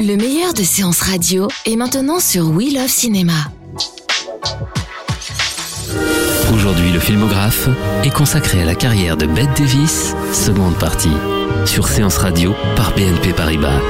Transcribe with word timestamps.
Le 0.00 0.16
meilleur 0.16 0.52
de 0.52 0.62
séances 0.62 1.00
radio 1.00 1.48
est 1.64 1.76
maintenant 1.76 2.20
sur 2.20 2.50
We 2.50 2.74
Love 2.74 2.88
Cinéma. 2.88 3.32
Aujourd'hui, 6.52 6.92
le 6.92 7.00
filmographe 7.00 7.68
est 8.04 8.12
consacré 8.12 8.62
à 8.62 8.64
la 8.64 8.74
carrière 8.74 9.16
de 9.16 9.26
Bette 9.26 9.56
Davis, 9.56 10.14
seconde 10.32 10.76
partie, 10.78 11.16
sur 11.64 11.88
Séance 11.88 12.18
Radio 12.18 12.54
par 12.76 12.94
BNP 12.94 13.32
Paribas. 13.32 13.80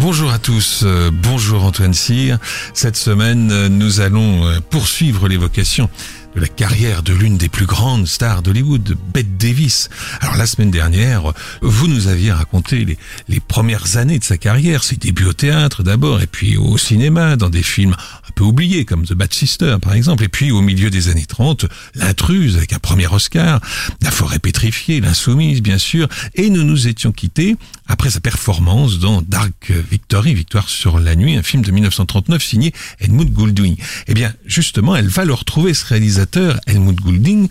Bonjour 0.00 0.30
à 0.30 0.38
tous, 0.38 0.84
euh, 0.84 1.10
bonjour 1.12 1.64
Antoine 1.64 1.92
Cyr. 1.92 2.38
Cette 2.72 2.96
semaine, 2.96 3.50
euh, 3.50 3.68
nous 3.68 4.00
allons 4.00 4.46
euh, 4.46 4.60
poursuivre 4.70 5.26
l'évocation 5.26 5.90
la 6.38 6.48
carrière 6.48 7.02
de 7.02 7.12
l'une 7.12 7.36
des 7.36 7.48
plus 7.48 7.66
grandes 7.66 8.06
stars 8.06 8.42
d'Hollywood, 8.42 8.96
Bette 9.12 9.36
Davis. 9.36 9.88
Alors 10.20 10.36
la 10.36 10.46
semaine 10.46 10.70
dernière, 10.70 11.32
vous 11.62 11.88
nous 11.88 12.06
aviez 12.06 12.32
raconté 12.32 12.84
les, 13.28 13.40
premières 13.40 13.96
années 13.96 14.18
de 14.18 14.24
sa 14.24 14.36
carrière, 14.36 14.84
ses 14.84 14.96
débuts 14.96 15.24
au 15.24 15.32
théâtre 15.32 15.82
d'abord, 15.82 16.20
et 16.20 16.26
puis 16.26 16.56
au 16.56 16.78
cinéma, 16.78 17.36
dans 17.36 17.48
des 17.48 17.62
films 17.62 17.94
un 17.94 18.32
peu 18.34 18.44
oubliés 18.44 18.84
comme 18.84 19.04
The 19.04 19.14
Bad 19.14 19.32
Sister 19.32 19.76
par 19.80 19.94
exemple, 19.94 20.24
et 20.24 20.28
puis 20.28 20.50
au 20.50 20.60
milieu 20.60 20.90
des 20.90 21.08
années 21.08 21.26
30, 21.26 21.66
L'intruse 21.94 22.56
avec 22.56 22.72
un 22.72 22.78
premier 22.78 23.06
Oscar, 23.06 23.60
La 24.02 24.10
forêt 24.10 24.38
pétrifiée, 24.38 25.00
L'Insoumise 25.00 25.62
bien 25.62 25.78
sûr, 25.78 26.08
et 26.34 26.50
nous 26.50 26.62
nous 26.62 26.88
étions 26.88 27.12
quittés 27.12 27.56
après 27.88 28.10
sa 28.10 28.20
performance 28.20 28.98
dans 28.98 29.22
Dark 29.22 29.72
Victory, 29.90 30.34
Victoire 30.34 30.68
sur 30.68 30.98
la 30.98 31.16
nuit, 31.16 31.36
un 31.36 31.42
film 31.42 31.64
de 31.64 31.70
1939 31.70 32.42
signé 32.42 32.72
Edmund 33.00 33.32
Goulding. 33.32 33.76
Eh 34.06 34.14
bien, 34.14 34.34
justement, 34.44 34.94
elle 34.94 35.08
va 35.08 35.24
le 35.24 35.32
retrouver, 35.32 35.72
ce 35.72 35.86
réalisateur, 35.86 36.27
Helmut 36.66 37.00
Goulding, 37.00 37.48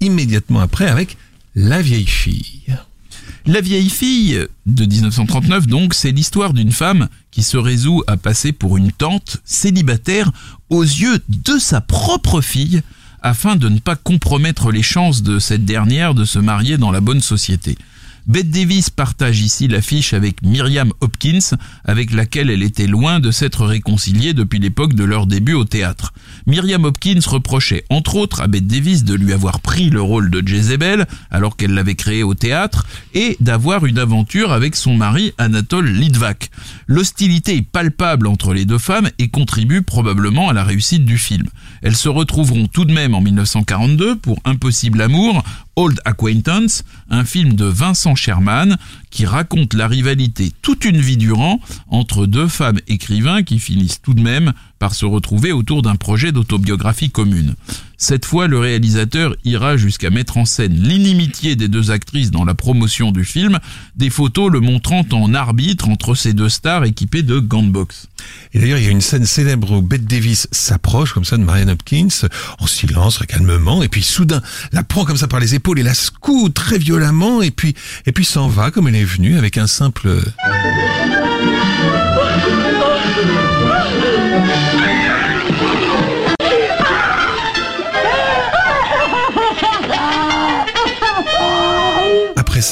immédiatement 0.00 0.60
après 0.60 0.88
avec 0.88 1.16
La 1.54 1.82
vieille 1.82 2.06
fille. 2.06 2.76
La 3.46 3.60
vieille 3.60 3.88
fille 3.88 4.46
de 4.66 4.84
1939, 4.84 5.66
donc, 5.66 5.94
c'est 5.94 6.12
l'histoire 6.12 6.52
d'une 6.52 6.72
femme 6.72 7.08
qui 7.30 7.42
se 7.42 7.56
résout 7.56 8.02
à 8.06 8.16
passer 8.16 8.52
pour 8.52 8.76
une 8.76 8.92
tante 8.92 9.38
célibataire 9.44 10.30
aux 10.68 10.82
yeux 10.82 11.20
de 11.28 11.58
sa 11.58 11.80
propre 11.80 12.42
fille 12.42 12.82
afin 13.22 13.56
de 13.56 13.68
ne 13.68 13.78
pas 13.78 13.96
compromettre 13.96 14.70
les 14.70 14.82
chances 14.82 15.22
de 15.22 15.38
cette 15.38 15.64
dernière 15.64 16.14
de 16.14 16.24
se 16.24 16.38
marier 16.38 16.76
dans 16.78 16.90
la 16.90 17.00
bonne 17.00 17.20
société. 17.20 17.76
Bette 18.30 18.50
Davis 18.52 18.90
partage 18.90 19.40
ici 19.40 19.66
l'affiche 19.66 20.12
avec 20.14 20.40
Myriam 20.44 20.92
Hopkins, 21.00 21.56
avec 21.84 22.12
laquelle 22.12 22.48
elle 22.48 22.62
était 22.62 22.86
loin 22.86 23.18
de 23.18 23.32
s'être 23.32 23.66
réconciliée 23.66 24.34
depuis 24.34 24.60
l'époque 24.60 24.94
de 24.94 25.02
leur 25.02 25.26
début 25.26 25.54
au 25.54 25.64
théâtre. 25.64 26.12
Myriam 26.46 26.84
Hopkins 26.84 27.18
reprochait 27.26 27.84
entre 27.90 28.14
autres 28.14 28.40
à 28.40 28.46
Bette 28.46 28.68
Davis 28.68 29.02
de 29.02 29.14
lui 29.14 29.32
avoir 29.32 29.58
pris 29.58 29.90
le 29.90 30.00
rôle 30.00 30.30
de 30.30 30.46
Jezebel 30.46 31.08
alors 31.32 31.56
qu'elle 31.56 31.74
l'avait 31.74 31.96
créé 31.96 32.22
au 32.22 32.34
théâtre 32.34 32.86
et 33.14 33.36
d'avoir 33.40 33.84
une 33.84 33.98
aventure 33.98 34.52
avec 34.52 34.76
son 34.76 34.94
mari 34.94 35.32
Anatole 35.36 35.90
Litvak. 35.90 36.50
L'hostilité 36.86 37.56
est 37.56 37.62
palpable 37.68 38.28
entre 38.28 38.54
les 38.54 38.64
deux 38.64 38.78
femmes 38.78 39.10
et 39.18 39.26
contribue 39.26 39.82
probablement 39.82 40.48
à 40.48 40.52
la 40.52 40.62
réussite 40.62 41.04
du 41.04 41.18
film. 41.18 41.48
Elles 41.82 41.96
se 41.96 42.08
retrouveront 42.08 42.68
tout 42.68 42.84
de 42.84 42.92
même 42.92 43.16
en 43.16 43.22
1942 43.22 44.14
pour 44.14 44.38
Impossible 44.44 45.02
Amour, 45.02 45.42
Old 45.76 46.00
Acquaintance, 46.04 46.84
un 47.08 47.24
film 47.24 47.54
de 47.54 47.64
Vincent 47.64 48.14
Sherman 48.14 48.76
qui 49.10 49.26
raconte 49.26 49.74
la 49.74 49.88
rivalité 49.88 50.52
toute 50.62 50.84
une 50.84 51.00
vie 51.00 51.16
durant 51.16 51.60
entre 51.88 52.26
deux 52.26 52.48
femmes 52.48 52.80
écrivains 52.88 53.42
qui 53.42 53.58
finissent 53.58 54.02
tout 54.02 54.14
de 54.14 54.22
même 54.22 54.52
par 54.78 54.94
se 54.94 55.04
retrouver 55.04 55.52
autour 55.52 55.82
d'un 55.82 55.96
projet 55.96 56.32
d'autobiographie 56.32 57.10
commune. 57.10 57.54
Cette 58.02 58.24
fois, 58.24 58.46
le 58.46 58.58
réalisateur 58.58 59.36
ira 59.44 59.76
jusqu'à 59.76 60.08
mettre 60.08 60.38
en 60.38 60.46
scène 60.46 60.72
l'inimitié 60.72 61.54
des 61.54 61.68
deux 61.68 61.90
actrices 61.90 62.30
dans 62.30 62.46
la 62.46 62.54
promotion 62.54 63.12
du 63.12 63.26
film, 63.26 63.58
des 63.94 64.08
photos 64.08 64.50
le 64.50 64.60
montrant 64.60 65.04
en 65.12 65.34
arbitre 65.34 65.86
entre 65.90 66.14
ces 66.14 66.32
deux 66.32 66.48
stars 66.48 66.86
équipées 66.86 67.22
de 67.22 67.38
gants 67.38 67.62
de 67.62 67.68
boxe. 67.68 68.06
Et 68.54 68.58
d'ailleurs, 68.58 68.78
il 68.78 68.84
y 68.86 68.88
a 68.88 68.90
une 68.90 69.02
scène 69.02 69.26
célèbre 69.26 69.72
où 69.72 69.82
Bette 69.82 70.06
Davis 70.06 70.48
s'approche 70.50 71.12
comme 71.12 71.26
ça 71.26 71.36
de 71.36 71.44
Marianne 71.44 71.68
Hopkins, 71.68 72.08
en 72.58 72.66
silence, 72.66 73.18
calmement, 73.28 73.82
et 73.82 73.88
puis 73.88 74.02
soudain 74.02 74.40
la 74.72 74.82
prend 74.82 75.04
comme 75.04 75.18
ça 75.18 75.28
par 75.28 75.38
les 75.38 75.54
épaules 75.54 75.78
et 75.78 75.82
la 75.82 75.94
secoue 75.94 76.48
très 76.48 76.78
violemment, 76.78 77.42
et 77.42 77.50
puis, 77.50 77.74
et 78.06 78.12
puis 78.12 78.24
s'en 78.24 78.48
va 78.48 78.70
comme 78.70 78.88
elle 78.88 78.96
est 78.96 79.04
venue 79.04 79.36
avec 79.36 79.58
un 79.58 79.66
simple... 79.66 80.22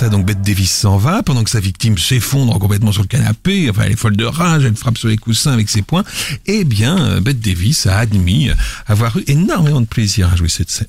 donc 0.06 0.24
Bette 0.24 0.42
Davis 0.42 0.70
s'en 0.70 0.96
va 0.96 1.22
pendant 1.22 1.42
que 1.42 1.50
sa 1.50 1.58
victime 1.58 1.98
s'effondre 1.98 2.56
complètement 2.58 2.92
sur 2.92 3.02
le 3.02 3.08
canapé. 3.08 3.68
Enfin, 3.68 3.82
elle 3.86 3.92
est 3.92 3.96
folle 3.96 4.16
de 4.16 4.24
rage, 4.24 4.64
elle 4.64 4.76
frappe 4.76 4.96
sur 4.96 5.08
les 5.08 5.16
coussins 5.16 5.52
avec 5.52 5.68
ses 5.68 5.82
poings. 5.82 6.04
Eh 6.46 6.64
bien, 6.64 6.98
euh, 6.98 7.20
Bette 7.20 7.40
Davis 7.40 7.86
a 7.86 7.98
admis 7.98 8.50
avoir 8.86 9.16
eu 9.16 9.24
énormément 9.26 9.80
de 9.80 9.86
plaisir 9.86 10.32
à 10.32 10.36
jouer 10.36 10.48
cette 10.48 10.70
scène. 10.70 10.86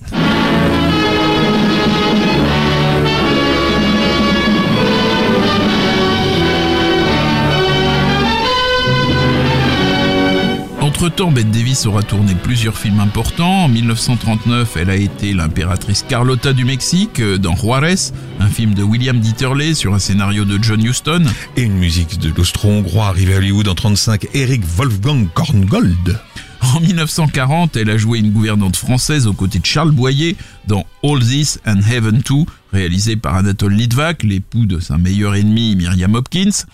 Entre-temps, 11.02 11.32
Bette 11.32 11.50
Davis 11.50 11.86
aura 11.86 12.04
tourné 12.04 12.36
plusieurs 12.36 12.78
films 12.78 13.00
importants. 13.00 13.64
En 13.64 13.68
1939, 13.70 14.76
elle 14.76 14.90
a 14.90 14.98
été 14.98 15.34
l'impératrice 15.34 16.04
Carlota 16.04 16.52
du 16.52 16.66
Mexique 16.66 17.22
euh, 17.22 17.38
dans 17.38 17.56
Juarez, 17.56 18.12
un 18.42 18.50
film 18.50 18.74
de 18.74 18.84
William 18.84 19.18
Dieterle 19.18 19.76
sur 19.76 19.94
un 19.94 20.00
scénario 20.00 20.44
de 20.44 20.62
John 20.62 20.84
Huston. 20.84 21.24
Et 21.56 21.62
une 21.62 21.78
musique 21.78 22.20
de 22.20 22.34
l'austro-hongrois 22.36 23.08
arrivé 23.08 23.34
à 23.34 23.38
Hollywood 23.38 23.70
en 23.70 23.76
35, 23.76 24.28
Eric 24.34 24.62
Wolfgang 24.66 25.30
Korngold. 25.34 26.20
En 26.76 26.82
1940, 26.82 27.78
elle 27.78 27.92
a 27.92 27.98
joué 27.98 28.20
une 28.20 28.32
gouvernante 28.32 28.76
française 28.76 29.26
aux 29.26 29.32
côtés 29.32 29.59
de 29.59 29.66
Charles 29.66 29.92
Boyer 29.92 30.36
dans 30.68 30.86
All 31.02 31.20
This 31.20 31.62
and 31.66 31.80
Heaven 31.90 32.22
2, 32.30 32.36
réalisé 32.74 33.16
par 33.16 33.36
Anatole 33.36 33.72
Litvak, 33.72 34.24
l'époux 34.24 34.66
de 34.66 34.82
sa 34.82 34.98
meilleure 34.98 35.36
ennemie 35.36 35.78
Myriam 35.78 36.14
Hopkins. 36.16 36.66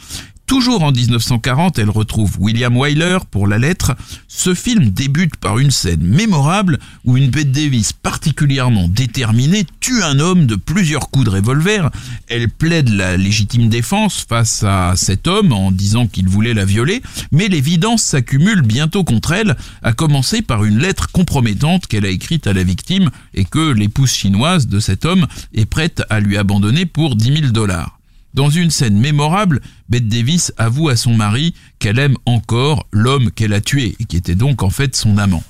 Toujours 0.48 0.84
en 0.84 0.92
1940, 0.92 1.80
elle 1.80 1.90
retrouve 1.90 2.40
William 2.40 2.78
Wyler 2.78 3.18
pour 3.32 3.48
la 3.48 3.58
lettre. 3.58 3.96
Ce 4.28 4.54
film 4.54 4.92
débute 4.92 5.38
par 5.38 5.58
une 5.58 5.72
scène 5.72 6.04
mémorable 6.04 6.78
où 7.04 7.18
une 7.18 7.32
Bette 7.32 7.52
Davis 7.52 7.94
particulièrement 7.94 8.88
déterminée 8.88 9.66
tue 9.80 10.04
un 10.04 10.20
homme 10.20 10.46
de 10.46 10.56
plusieurs 10.56 11.10
coups 11.10 11.26
de 11.26 11.32
revolver. 11.32 11.90
Elle 12.28 12.48
plaide 12.48 12.90
la 12.90 13.18
légitime 13.18 13.70
défense 13.70 14.24
face 14.30 14.64
à 14.64 14.94
cet 14.96 15.26
homme 15.26 15.52
en 15.52 15.72
disant 15.72 16.06
qu'il 16.06 16.28
voulait 16.30 16.54
la 16.54 16.66
violer, 16.66 17.02
mais 17.32 17.48
l'évidence 17.48 18.04
s'accumule 18.04 18.62
bientôt 18.62 19.04
contre 19.04 19.32
elle, 19.32 19.58
à 19.82 19.94
commencer 19.94 20.44
par 20.44 20.64
une 20.64 20.78
lettre 20.78 21.12
compromettante 21.12 21.88
qu'elle 21.88 22.06
a 22.06 22.10
écrite 22.10 22.46
à 22.46 22.54
la 22.54 22.64
victime 22.64 23.10
et 23.34 23.46
que 23.46 23.72
l'épouse 23.72 24.12
chinoise 24.12 24.68
de 24.68 24.80
cet 24.80 25.06
homme 25.06 25.26
est 25.56 25.66
prête 25.66 26.04
à 26.12 26.20
lui 26.20 26.38
abandonner 26.38 26.86
pour 26.86 27.16
10 27.16 27.42
000 27.42 27.52
dollars. 27.52 27.95
Dans 28.36 28.50
une 28.50 28.70
scène 28.70 29.00
mémorable, 29.00 29.62
Bette 29.88 30.10
Davis 30.10 30.52
avoue 30.58 30.90
à 30.90 30.98
son 30.98 31.14
mari 31.14 31.54
qu'elle 31.80 32.00
aime 32.00 32.18
encore 32.26 32.86
l'homme 32.92 33.32
qu'elle 33.32 33.54
a 33.54 33.62
tué 33.62 33.96
et 33.98 34.04
qui 34.04 34.18
était 34.18 34.36
donc 34.36 34.62
en 34.62 34.70
fait 34.70 34.94
son 34.94 35.18
amant. 35.18 35.42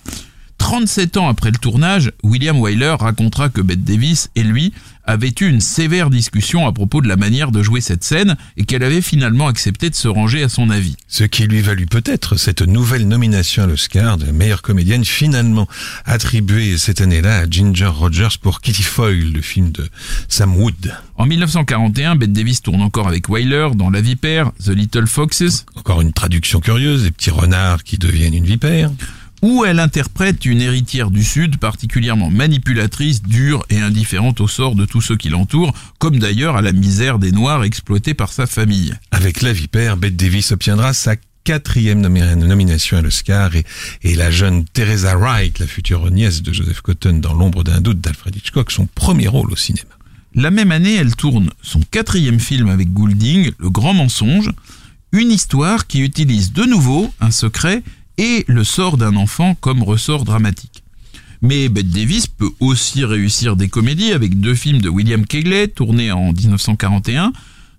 37 0.60 1.18
ans 1.18 1.28
après 1.28 1.50
le 1.50 1.58
tournage, 1.58 2.12
William 2.22 2.62
Wyler 2.62 2.96
racontera 3.00 3.50
que 3.50 3.62
Bette 3.62 3.84
Davis 3.84 4.30
et 4.36 4.44
lui 4.44 4.72
avaient 5.06 5.34
eu 5.40 5.48
une 5.48 5.62
sévère 5.62 6.10
discussion 6.10 6.68
à 6.68 6.74
propos 6.74 7.02
de 7.02 7.08
la 7.08 7.16
manière 7.16 7.52
de 7.52 7.64
jouer 7.64 7.82
cette 7.82 8.04
scène 8.04 8.36
et 8.58 8.66
qu'elle 8.66 8.84
avait 8.84 9.02
finalement 9.02 9.48
accepté 9.48 9.90
de 9.90 9.96
se 9.96 10.08
ranger 10.08 10.44
à 10.44 10.50
son 10.50 10.70
avis. 10.70 10.96
Ce 11.08 11.24
qui 11.24 11.48
lui 11.48 11.62
valut 11.62 11.86
peut-être 11.86 12.38
cette 12.38 12.62
nouvelle 12.62 13.08
nomination 13.08 13.64
à 13.64 13.68
l'Oscar 13.68 14.18
de 14.18 14.32
meilleure 14.32 14.62
comédienne 14.62 15.06
finalement 15.06 15.68
attribuée 16.06 16.78
cette 16.78 17.02
année-là 17.02 17.40
à 17.40 17.50
Ginger 17.50 17.86
Rogers 17.86 18.38
pour 18.42 18.62
Kitty 18.62 18.84
Foyle, 18.84 19.34
le 19.34 19.42
film 19.42 19.72
de 19.72 19.88
Sam 20.28 20.56
Wood. 20.56 20.94
En 21.18 21.26
1941, 21.26 22.16
Bette 22.16 22.34
Davis 22.34 22.62
tourne 22.62 22.82
encore 22.82 23.08
avec 23.08 23.30
Wyler 23.30 23.70
dans 23.76 23.90
La 23.90 24.02
Vipère, 24.02 24.52
The 24.64 24.70
Little 24.70 25.08
Foxes. 25.08 25.66
Encore 25.76 26.02
une 26.02 26.14
traduction 26.14 26.60
curieuse, 26.60 27.04
des 27.04 27.12
petits 27.12 27.30
renards 27.30 27.84
qui 27.84 27.98
deviennent 27.98 28.34
une 28.34 28.46
vipère 28.46 28.92
où 29.46 29.64
elle 29.64 29.80
interprète 29.80 30.44
une 30.48 30.60
héritière 30.60 31.12
du 31.12 31.24
Sud 31.24 31.58
particulièrement 31.58 32.32
manipulatrice, 32.32 33.22
dure 33.22 33.64
et 33.70 33.80
indifférente 33.80 34.42
au 34.42 34.48
sort 34.48 34.74
de 34.74 34.86
tous 34.86 35.02
ceux 35.02 35.18
qui 35.18 35.30
l'entourent, 35.30 35.72
comme 36.00 36.18
d'ailleurs 36.18 36.56
à 36.56 36.64
la 36.64 36.72
misère 36.72 37.20
des 37.20 37.32
Noirs 37.32 37.64
exploités 37.64 38.16
par 38.16 38.34
sa 38.34 38.48
famille. 38.48 38.96
Avec 39.12 39.44
La 39.44 39.54
Vipère, 39.54 39.98
Bette 39.98 40.16
Davis 40.16 40.52
obtiendra 40.52 40.94
sa 40.94 41.16
quatrième 41.44 42.02
nomination 42.02 42.98
à 42.98 43.04
l'Oscar 43.04 43.52
et, 43.56 44.16
la 44.16 44.32
jeune 44.32 44.66
Teresa 44.66 45.16
Wright, 45.16 45.60
la 45.60 45.68
future 45.68 46.10
nièce 46.10 46.42
de 46.42 46.52
Joseph 46.52 46.82
Cotton 46.82 47.20
dans 47.20 47.36
L'ombre 47.36 47.64
d'un 47.64 47.82
doute 47.82 48.02
d'Alfred 48.02 48.36
Hitchcock, 48.36 48.72
son 48.72 48.88
premier 48.96 49.28
rôle 49.28 49.52
au 49.52 49.56
cinéma. 49.56 49.92
La 50.34 50.50
même 50.50 50.72
année, 50.72 50.96
elle 50.96 51.16
tourne 51.16 51.52
son 51.62 51.82
quatrième 51.92 52.40
film 52.40 52.68
avec 52.70 52.92
Goulding, 52.94 53.52
Le 53.60 53.70
Grand 53.70 53.94
Mensonge, 53.94 54.50
une 55.12 55.30
histoire 55.30 55.86
qui 55.86 56.00
utilise 56.00 56.52
de 56.52 56.64
nouveau 56.64 57.14
un 57.22 57.30
secret 57.30 57.84
et 58.18 58.46
le 58.48 58.64
sort 58.64 58.98
d'un 58.98 59.16
enfant 59.16 59.56
comme 59.56 59.84
ressort 59.84 60.26
dramatique. 60.26 60.84
Mais 61.42 61.70
Bette 61.70 61.90
Davis 61.90 62.28
peut 62.28 62.52
aussi 62.60 63.06
réussir 63.06 63.56
des 63.56 63.68
comédies 63.68 64.14
avec 64.14 64.40
deux 64.40 64.56
films 64.56 64.82
de 64.82 64.90
William 64.90 65.26
Kegley 65.26 65.68
tournés 65.68 66.12
en 66.12 66.34
1941, 66.34 67.34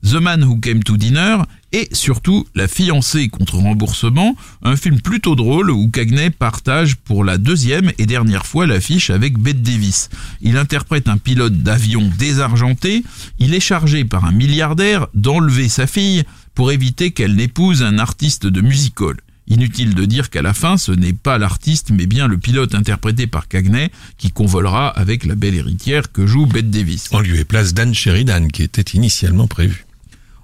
The 0.05 0.15
Man 0.15 0.45
Who 0.45 0.59
Came 0.59 0.85
to 0.85 0.97
Dinner 0.97 1.39
et 1.73 1.89
surtout 1.93 2.47
La 2.55 2.69
fiancée 2.69 3.29
contre 3.29 3.57
remboursement, 3.57 4.37
un 4.63 4.77
film 4.77 5.01
plutôt 5.01 5.35
drôle 5.35 5.71
où 5.71 5.91
Cagney 5.91 6.31
partage 6.31 6.97
pour 6.97 7.25
la 7.25 7.39
deuxième 7.39 7.93
et 7.99 8.07
dernière 8.07 8.47
fois 8.47 8.67
l'affiche 8.67 9.11
avec 9.11 9.39
Bette 9.39 9.63
Davis. 9.63 10.11
Il 10.41 10.59
interprète 10.59 11.09
un 11.09 11.19
pilote 11.19 11.63
d'avion 11.63 12.09
désargenté, 12.19 13.03
il 13.39 13.53
est 13.55 13.61
chargé 13.61 14.05
par 14.05 14.25
un 14.25 14.33
milliardaire 14.33 15.09
d'enlever 15.15 15.69
sa 15.69 15.87
fille 15.87 16.23
pour 16.55 16.71
éviter 16.71 17.11
qu'elle 17.11 17.35
n'épouse 17.35 17.83
un 17.83 17.99
artiste 17.99 18.47
de 18.47 18.61
music 18.61 19.01
hall. 19.01 19.17
Inutile 19.49 19.95
de 19.95 20.05
dire 20.05 20.31
qu'à 20.31 20.43
la 20.43 20.53
fin, 20.53 20.77
ce 20.77 20.91
n'est 20.93 21.13
pas 21.13 21.39
l'artiste, 21.39 21.91
mais 21.91 22.07
bien 22.07 22.27
le 22.27 22.37
pilote 22.37 22.75
interprété 22.75 23.27
par 23.27 23.47
Cagney 23.47 23.91
qui 24.19 24.33
convolera 24.33 24.89
avec 24.89 25.25
la 25.25 25.37
belle 25.37 25.55
héritière 25.55 26.11
que 26.11 26.27
joue 26.27 26.47
Bette 26.47 26.71
Davis. 26.71 27.09
En 27.13 27.21
lieu 27.21 27.37
et 27.37 27.45
place 27.45 27.73
Dan 27.73 27.95
Sheridan, 27.95 28.49
qui 28.49 28.63
était 28.63 28.97
initialement 28.97 29.47
prévu. 29.47 29.87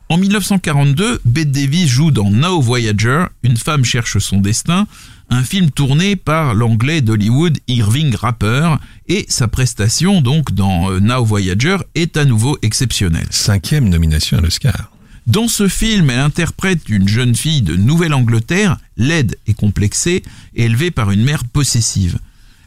En 0.08 0.18
1942, 0.18 1.22
Bette 1.24 1.50
Davis 1.50 1.88
joue 1.88 2.10
dans 2.10 2.30
Now 2.30 2.60
Voyager, 2.60 3.24
Une 3.42 3.56
femme 3.56 3.84
cherche 3.84 4.18
son 4.18 4.38
destin, 4.38 4.86
un 5.30 5.42
film 5.42 5.70
tourné 5.70 6.16
par 6.16 6.54
l'anglais 6.54 7.00
d'Hollywood 7.00 7.58
Irving 7.66 8.14
Rapper, 8.14 8.74
et 9.08 9.24
sa 9.28 9.48
prestation 9.48 10.20
donc 10.20 10.52
dans 10.52 10.90
euh, 10.90 11.00
Now 11.00 11.24
Voyager 11.24 11.78
est 11.94 12.18
à 12.18 12.26
nouveau 12.26 12.58
exceptionnelle. 12.60 13.26
Cinquième 13.30 13.88
nomination 13.88 14.36
à 14.36 14.42
l'Oscar. 14.42 14.92
Dans 15.26 15.46
ce 15.46 15.68
film, 15.68 16.10
elle 16.10 16.18
interprète 16.18 16.88
une 16.88 17.06
jeune 17.06 17.36
fille 17.36 17.62
de 17.62 17.76
Nouvelle-Angleterre, 17.76 18.78
laide 18.96 19.38
et 19.46 19.54
complexée, 19.54 20.22
élevée 20.54 20.90
par 20.90 21.12
une 21.12 21.22
mère 21.22 21.44
possessive. 21.44 22.18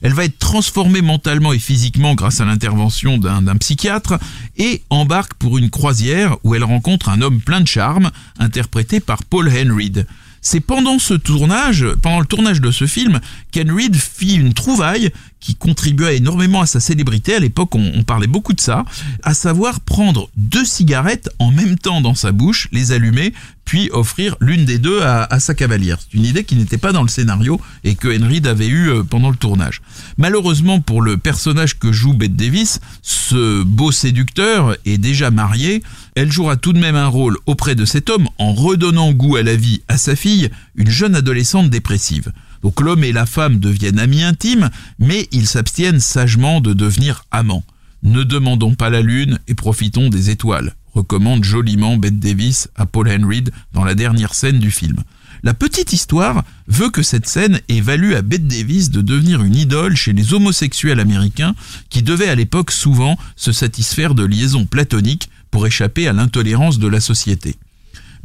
Elle 0.02 0.14
va 0.14 0.24
être 0.24 0.40
transformée 0.40 1.02
mentalement 1.02 1.52
et 1.52 1.60
physiquement 1.60 2.16
grâce 2.16 2.40
à 2.40 2.46
l'intervention 2.46 3.18
d'un 3.18 3.58
psychiatre 3.58 4.20
et 4.58 4.84
embarque 4.90 5.34
pour 5.34 5.58
une 5.58 5.70
croisière 5.70 6.38
où 6.44 6.56
elle 6.56 6.64
rencontre 6.64 7.10
un 7.10 7.22
homme 7.22 7.42
plein 7.42 7.60
de 7.60 7.68
charme, 7.68 8.12
interprété 8.40 9.00
par 9.00 9.24
Paul 9.24 9.50
Henreid. 9.50 10.06
C'est 10.42 10.60
pendant 10.60 11.00
ce 11.00 11.16
tournage, 11.16 11.88
pendant 12.04 12.20
le 12.20 12.26
tournage 12.28 12.62
de 12.62 12.72
ce 12.72 12.86
film, 12.86 13.20
Reed 13.56 13.96
fit 13.96 14.36
une 14.36 14.54
trouvaille 14.54 15.12
qui 15.40 15.56
contribua 15.56 16.14
énormément 16.14 16.62
à 16.62 16.66
sa 16.66 16.80
célébrité. 16.80 17.36
À 17.36 17.40
l'époque, 17.40 17.76
on, 17.76 18.04
parlait 18.04 18.28
beaucoup 18.28 18.54
de 18.54 18.62
ça, 18.62 18.84
à 19.24 19.34
savoir 19.34 19.80
prendre 19.80 20.30
deux 20.38 20.66
cigarettes 20.66 21.30
en 21.40 21.52
même 21.52 21.78
temps 21.78 22.02
dans 22.02 22.16
sa 22.16 22.32
bouche, 22.32 22.68
les 22.72 22.92
allumer, 22.92 23.34
puis 23.64 23.90
offrir 23.92 24.36
l'une 24.40 24.66
des 24.66 24.78
deux 24.78 25.02
à, 25.02 25.40
sa 25.40 25.54
cavalière. 25.54 25.98
C'est 26.00 26.18
une 26.18 26.26
idée 26.26 26.44
qui 26.44 26.56
n'était 26.56 26.78
pas 26.78 26.92
dans 26.92 27.02
le 27.02 27.08
scénario 27.08 27.60
et 27.84 27.96
que 27.96 28.08
Henry 28.08 28.42
avait 28.46 28.68
eu 28.68 28.90
euh, 28.90 29.04
pendant 29.04 29.30
le 29.30 29.36
tournage. 29.36 29.82
Malheureusement 30.18 30.80
pour 30.80 31.02
le 31.02 31.18
personnage 31.18 31.78
que 31.80 31.92
joue 31.92 32.14
Bette 32.14 32.36
Davis, 32.36 32.80
ce 33.02 33.64
beau 33.64 33.92
séducteur 33.92 34.76
est 34.86 34.98
déjà 34.98 35.32
marié. 35.32 35.84
Elle 36.16 36.32
jouera 36.32 36.58
tout 36.58 36.74
de 36.74 36.80
même 36.80 36.96
un 36.96 37.08
rôle 37.08 37.38
auprès 37.46 37.76
de 37.76 37.86
cet 37.86 38.10
homme 38.10 38.30
en 38.38 38.54
redonnant 38.54 39.12
goût 39.12 39.36
à 39.36 39.44
la 39.44 39.56
vie 39.56 39.82
à 39.88 39.98
sa 39.98 40.16
fille, 40.16 40.50
une 40.76 40.90
jeune 40.90 41.16
adolescente 41.16 41.70
dépressive. 41.70 42.32
Donc 42.66 42.82
l'homme 42.82 43.04
et 43.04 43.12
la 43.12 43.28
femme 43.28 43.60
deviennent 43.60 44.00
amis 44.00 44.24
intimes, 44.24 44.72
mais 44.98 45.28
ils 45.32 45.46
s'abstiennent 45.46 46.00
sagement 46.00 46.62
de 46.62 46.74
devenir 46.74 47.24
amants. 47.30 47.64
Ne 48.02 48.24
demandons 48.24 48.74
pas 48.74 48.90
la 48.90 49.04
lune 49.04 49.38
et 49.48 49.54
profitons 49.54 50.10
des 50.10 50.32
étoiles 50.32 50.74
recommande 50.96 51.44
joliment 51.44 51.98
Bette 51.98 52.20
Davis 52.20 52.70
à 52.76 52.88
Paul 52.88 53.08
Henry 53.08 53.44
dans 53.74 53.84
la 53.84 53.94
dernière 53.94 54.34
scène 54.34 54.58
du 54.58 54.72
film. 54.72 55.04
La 55.44 55.54
petite 55.54 55.94
histoire 55.94 56.44
veut 56.68 56.90
que 56.90 57.04
cette 57.04 57.28
scène 57.28 57.60
ait 57.70 57.82
valu 57.82 58.16
à 58.16 58.24
Bette 58.24 58.48
Davis 58.48 58.90
de 58.90 59.02
devenir 59.02 59.44
une 59.44 59.56
idole 59.56 59.96
chez 59.96 60.14
les 60.14 60.34
homosexuels 60.34 61.00
américains 61.00 61.54
qui 61.90 62.02
devaient 62.02 62.30
à 62.30 62.36
l'époque 62.36 62.72
souvent 62.72 63.16
se 63.36 63.52
satisfaire 63.52 64.16
de 64.16 64.26
liaisons 64.26 64.66
platoniques 64.66 65.30
pour 65.52 65.68
échapper 65.68 66.08
à 66.08 66.14
l'intolérance 66.14 66.80
de 66.80 66.88
la 66.88 67.00
société. 67.00 67.58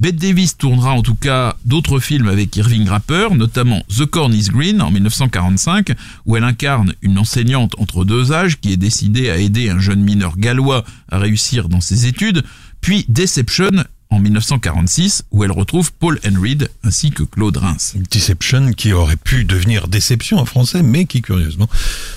Bette 0.01 0.17
Davis 0.17 0.57
tournera 0.57 0.93
en 0.93 1.03
tout 1.03 1.15
cas 1.15 1.57
d'autres 1.67 2.01
films 2.01 2.29
avec 2.29 2.57
Irving 2.57 2.89
Rapper, 2.89 3.29
notamment 3.35 3.85
The 3.95 4.07
Corn 4.07 4.33
is 4.33 4.49
Green 4.49 4.81
en 4.81 4.91
1945, 4.91 5.93
où 6.25 6.39
elle 6.39 6.45
incarne 6.45 6.95
une 7.03 7.19
enseignante 7.19 7.75
entre 7.79 8.07
deux 8.07 8.33
âges 8.33 8.59
qui 8.59 8.73
est 8.73 8.79
décidée 8.79 9.29
à 9.29 9.37
aider 9.37 9.69
un 9.69 9.79
jeune 9.79 10.01
mineur 10.01 10.39
gallois 10.39 10.85
à 11.11 11.19
réussir 11.19 11.69
dans 11.69 11.83
ses 11.83 12.07
études, 12.07 12.45
puis 12.81 13.05
Deception 13.11 13.85
en 14.09 14.21
1946, 14.21 15.25
où 15.33 15.45
elle 15.45 15.53
retrouve 15.53 15.93
Paul 15.93 16.19
Henreid 16.27 16.71
ainsi 16.83 17.11
que 17.11 17.23
Claude 17.23 17.59
Reims. 17.59 17.95
Deception 18.11 18.73
qui 18.73 18.95
aurait 18.95 19.17
pu 19.17 19.45
devenir 19.45 19.87
déception 19.87 20.39
en 20.39 20.47
français, 20.47 20.83
mais 20.83 21.05
qui 21.05 21.21
curieusement 21.21 21.69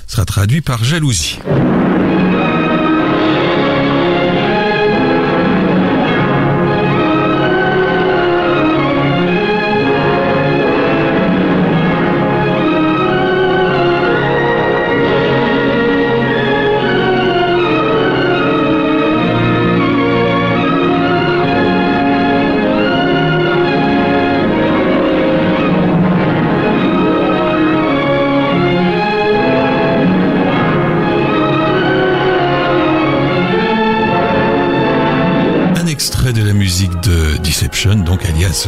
sera 0.07 0.23
traduit 0.23 0.61
par 0.61 0.85
jalousie. 0.85 1.37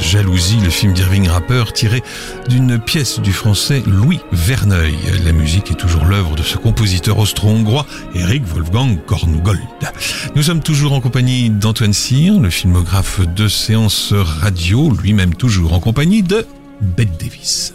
Jalousie, 0.02 0.60
le 0.64 0.70
film 0.70 0.94
d'Irving 0.94 1.28
Rapper 1.28 1.66
tiré 1.74 2.04
d'une 2.50 2.80
pièce 2.80 3.20
du 3.20 3.32
français 3.32 3.84
Louis 3.86 4.20
Verneuil. 4.32 4.96
La 5.24 5.32
musique 5.32 5.72
est 5.72 5.76
toujours 5.76 6.06
l'œuvre 6.06 6.36
de 6.36 6.44
ce 6.44 6.58
compositeur 6.58 7.18
austro-hongrois, 7.20 7.86
Eric 8.14 8.44
Wolfgang 8.46 8.98
Korngold. 9.06 9.60
Nous 10.36 10.44
sommes 10.44 10.62
toujours 10.62 10.94
en 10.94 11.02
compagnie 11.02 11.50
d'Antoine 11.50 11.94
Cyr, 11.94 12.40
le 12.40 12.50
filmographe 12.50 13.22
de 13.22 13.48
séance 13.48 14.14
radio, 14.14 14.92
lui-même 14.92 15.36
toujours 15.36 15.74
en 15.74 15.80
compagnie 15.80 16.24
de 16.24 16.46
Bette 16.82 17.20
Davis. 17.20 17.74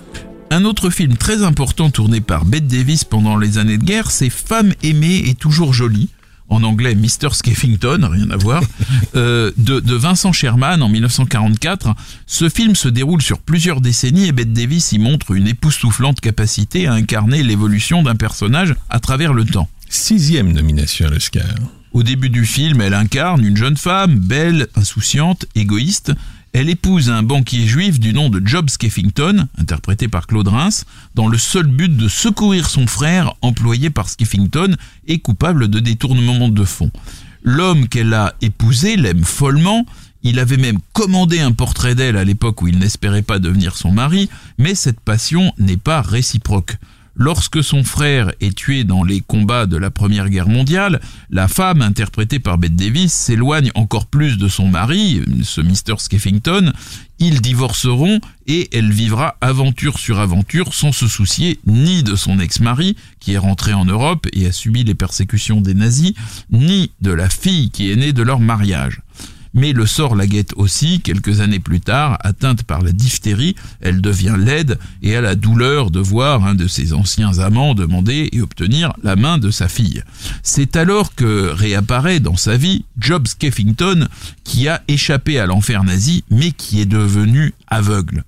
Un 0.51 0.65
autre 0.65 0.91
film 0.91 1.17
très 1.17 1.43
important 1.43 1.91
tourné 1.91 2.21
par 2.21 2.45
Bette 2.45 2.67
Davis 2.67 3.05
pendant 3.05 3.37
les 3.37 3.59
années 3.59 3.79
de 3.79 3.85
guerre, 3.85 4.11
c'est 4.11 4.31
Femme 4.31 4.73
aimée 4.83 5.23
et 5.27 5.35
toujours 5.35 5.73
jolie, 5.73 6.09
en 6.51 6.65
anglais 6.65 6.95
Mr. 6.95 7.33
Skeffington, 7.33 8.09
rien 8.11 8.31
à 8.31 8.37
voir, 8.37 8.63
euh, 9.15 9.51
de, 9.57 9.95
Vincent 9.95 10.33
Sherman 10.33 10.83
en 10.83 10.89
1944. 10.89 11.95
Ce 12.27 12.49
film 12.49 12.75
se 12.75 12.89
déroule 12.89 13.23
sur 13.23 13.39
plusieurs 13.39 13.81
décennies 13.81 14.27
et 14.27 14.33
Bette 14.33 14.53
Davis 14.53 14.93
y 14.93 14.99
montre 14.99 15.33
une 15.33 15.47
époustouflante 15.47 16.21
capacité 16.21 16.87
à 16.87 16.93
incarner 16.93 17.43
l'évolution 17.43 18.03
d'un 18.03 18.17
personnage 18.17 18.75
à 18.91 19.01
travers 19.01 19.33
le 19.33 19.45
temps. 19.45 19.69
Sixième 19.89 20.53
nomination 20.53 21.07
à 21.07 21.11
l'Oscar. 21.11 21.45
Au 21.93 22.03
début 22.03 22.31
du 22.31 22.45
film, 22.47 22.81
elle 22.81 22.95
incarne 22.95 23.45
une 23.45 23.57
jeune 23.57 23.77
femme, 23.77 24.19
belle, 24.19 24.69
insouciante, 24.77 25.47
égoïste, 25.57 26.13
elle 26.53 26.69
épouse 26.69 27.11
un 27.11 27.23
banquier 27.23 27.67
juif 27.67 28.01
du 28.01 28.13
nom 28.13 28.29
de 28.29 28.45
Job 28.45 28.71
Skeffington, 28.71 29.47
interprété 29.57 30.09
par 30.09 30.27
Claude 30.27 30.49
Reims, 30.49 30.85
dans 31.15 31.29
le 31.29 31.39
seul 31.39 31.67
but 31.67 31.97
de 31.97 32.09
secourir 32.09 32.69
son 32.69 32.87
frère, 32.87 33.35
employé 33.41 33.91
par 33.91 34.09
Skeffington 34.09 34.77
et 35.07 35.21
coupable 35.21 35.69
de 35.69 35.79
détournement 35.79 36.49
de 36.49 36.65
fonds. 36.65 36.91
L'homme 37.43 37.89
qu'elle 37.89 38.15
a 38.15 38.35
épousé 38.43 38.97
l'aime 38.97 39.25
follement, 39.25 39.87
il 40.23 40.39
avait 40.39 40.57
même 40.57 40.79
commandé 40.93 41.39
un 41.41 41.53
portrait 41.53 41.95
d'elle 41.95 42.17
à 42.17 42.25
l'époque 42.25 42.61
où 42.63 42.69
il 42.69 42.79
n'espérait 42.79 43.23
pas 43.23 43.39
devenir 43.39 43.77
son 43.77 43.93
mari, 43.93 44.29
mais 44.59 44.75
cette 44.75 45.01
passion 45.01 45.53
n'est 45.57 45.77
pas 45.77 46.03
réciproque. 46.03 46.77
Lorsque 47.17 47.63
son 47.63 47.85
frère 47.85 48.33
est 48.41 48.55
tué 48.55 48.85
dans 48.85 49.03
les 49.03 49.21
combats 49.21 49.67
de 49.67 49.77
la 49.77 49.91
Première 49.91 50.29
Guerre 50.29 50.49
mondiale, 50.49 51.01
la 51.29 51.49
femme, 51.49 51.83
interprétée 51.83 52.39
par 52.39 52.57
Bette 52.57 52.77
Davis, 52.77 53.13
s'éloigne 53.13 53.71
encore 53.75 54.07
plus 54.07 54.39
de 54.39 54.49
son 54.49 54.69
mari, 54.69 55.21
ce 55.43 55.61
Mr. 55.61 55.99
Skeffington. 55.99 56.73
Ils 57.19 57.43
divorceront 57.43 58.21
et 58.47 58.75
elle 58.77 58.91
vivra 58.91 59.37
aventure 59.41 59.99
sur 59.99 60.21
aventure 60.21 60.73
sans 60.73 60.93
se 60.93 61.07
soucier 61.07 61.59
ni 61.67 62.03
de 62.03 62.17
son 62.17 62.39
ex-mari, 62.39 62.97
qui 63.19 63.35
est 63.35 63.39
rentré 63.39 63.75
en 63.75 63.85
Europe 63.85 64.27
et 64.33 64.47
a 64.47 64.53
subi 64.53 64.85
les 64.85 64.95
persécutions 64.95 65.61
des 65.61 65.75
nazis, 65.75 66.15
ni 66.51 66.93
de 67.03 67.11
la 67.13 67.29
fille 67.29 67.71
qui 67.71 67.91
est 67.91 67.97
née 67.97 68.13
de 68.13 68.23
leur 68.23 68.41
mariage. 68.41 69.03
Mais 69.55 69.73
le 69.73 69.87
sort 69.87 70.15
la 70.15 70.27
guette 70.27 70.53
aussi, 70.57 71.01
quelques 71.01 71.41
années 71.41 71.59
plus 71.59 71.81
tard, 71.81 72.19
atteinte 72.21 72.63
par 72.63 72.83
la 72.83 72.93
diphtérie, 72.93 73.57
elle 73.81 74.01
devient 74.01 74.37
laide 74.39 74.79
et 75.03 75.17
a 75.17 75.21
la 75.21 75.35
douleur 75.35 75.91
de 75.91 76.01
voir 76.01 76.45
un 76.45 76.55
de 76.55 76.69
ses 76.69 76.93
anciens 76.93 77.39
amants 77.39 77.75
demander 77.75 78.29
et 78.33 78.41
obtenir 78.41 78.93
la 79.03 79.17
main 79.17 79.39
de 79.39 79.51
sa 79.51 79.69
fille. 79.69 80.03
C'est 80.43 80.77
alors 80.77 81.15
que 81.15 81.51
réapparaît 81.51 82.21
dans 82.21 82.37
sa 82.37 82.57
vie 82.57 82.85
Job 82.99 83.27
Skeffington, 83.27 84.07
qui 84.45 84.69
a 84.69 84.83
échappé 84.89 85.39
à 85.39 85.47
l'enfer 85.47 85.83
nazi, 85.85 86.25
mais 86.31 86.53
qui 86.53 86.81
est 86.81 86.87
devenu 86.87 87.55
aveugle. 87.67 88.25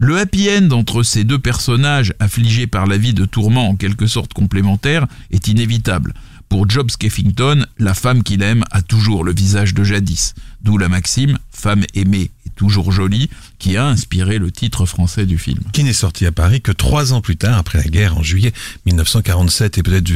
Le 0.00 0.18
happy 0.18 0.48
end 0.48 0.70
entre 0.70 1.02
ces 1.02 1.24
deux 1.24 1.40
personnages 1.40 2.14
affligés 2.20 2.68
par 2.68 2.86
la 2.86 2.96
vie 2.96 3.14
de 3.14 3.24
tourments 3.24 3.68
en 3.68 3.74
quelque 3.74 4.06
sorte 4.06 4.32
complémentaires 4.32 5.08
est 5.32 5.48
inévitable. 5.48 6.14
Pour 6.48 6.68
Job 6.68 6.90
Skeffington, 6.90 7.66
la 7.78 7.94
femme 7.94 8.22
qu'il 8.22 8.42
aime 8.42 8.64
a 8.70 8.80
toujours 8.80 9.22
le 9.22 9.34
visage 9.34 9.74
de 9.74 9.84
jadis, 9.84 10.34
d'où 10.62 10.78
la 10.78 10.88
maxime 10.88 11.38
femme 11.50 11.84
aimée 11.94 12.30
est 12.46 12.54
toujours 12.54 12.90
jolie, 12.90 13.28
qui 13.58 13.76
a 13.76 13.86
inspiré 13.86 14.38
le 14.38 14.50
titre 14.50 14.86
français 14.86 15.26
du 15.26 15.36
film. 15.36 15.60
Qui 15.72 15.84
n'est 15.84 15.92
sorti 15.92 16.24
à 16.24 16.32
Paris 16.32 16.62
que 16.62 16.72
trois 16.72 17.12
ans 17.12 17.20
plus 17.20 17.36
tard, 17.36 17.58
après 17.58 17.78
la 17.78 17.84
guerre, 17.84 18.16
en 18.16 18.22
juillet 18.22 18.52
1947, 18.86 19.78
et 19.78 19.82
peut-être 19.82 20.10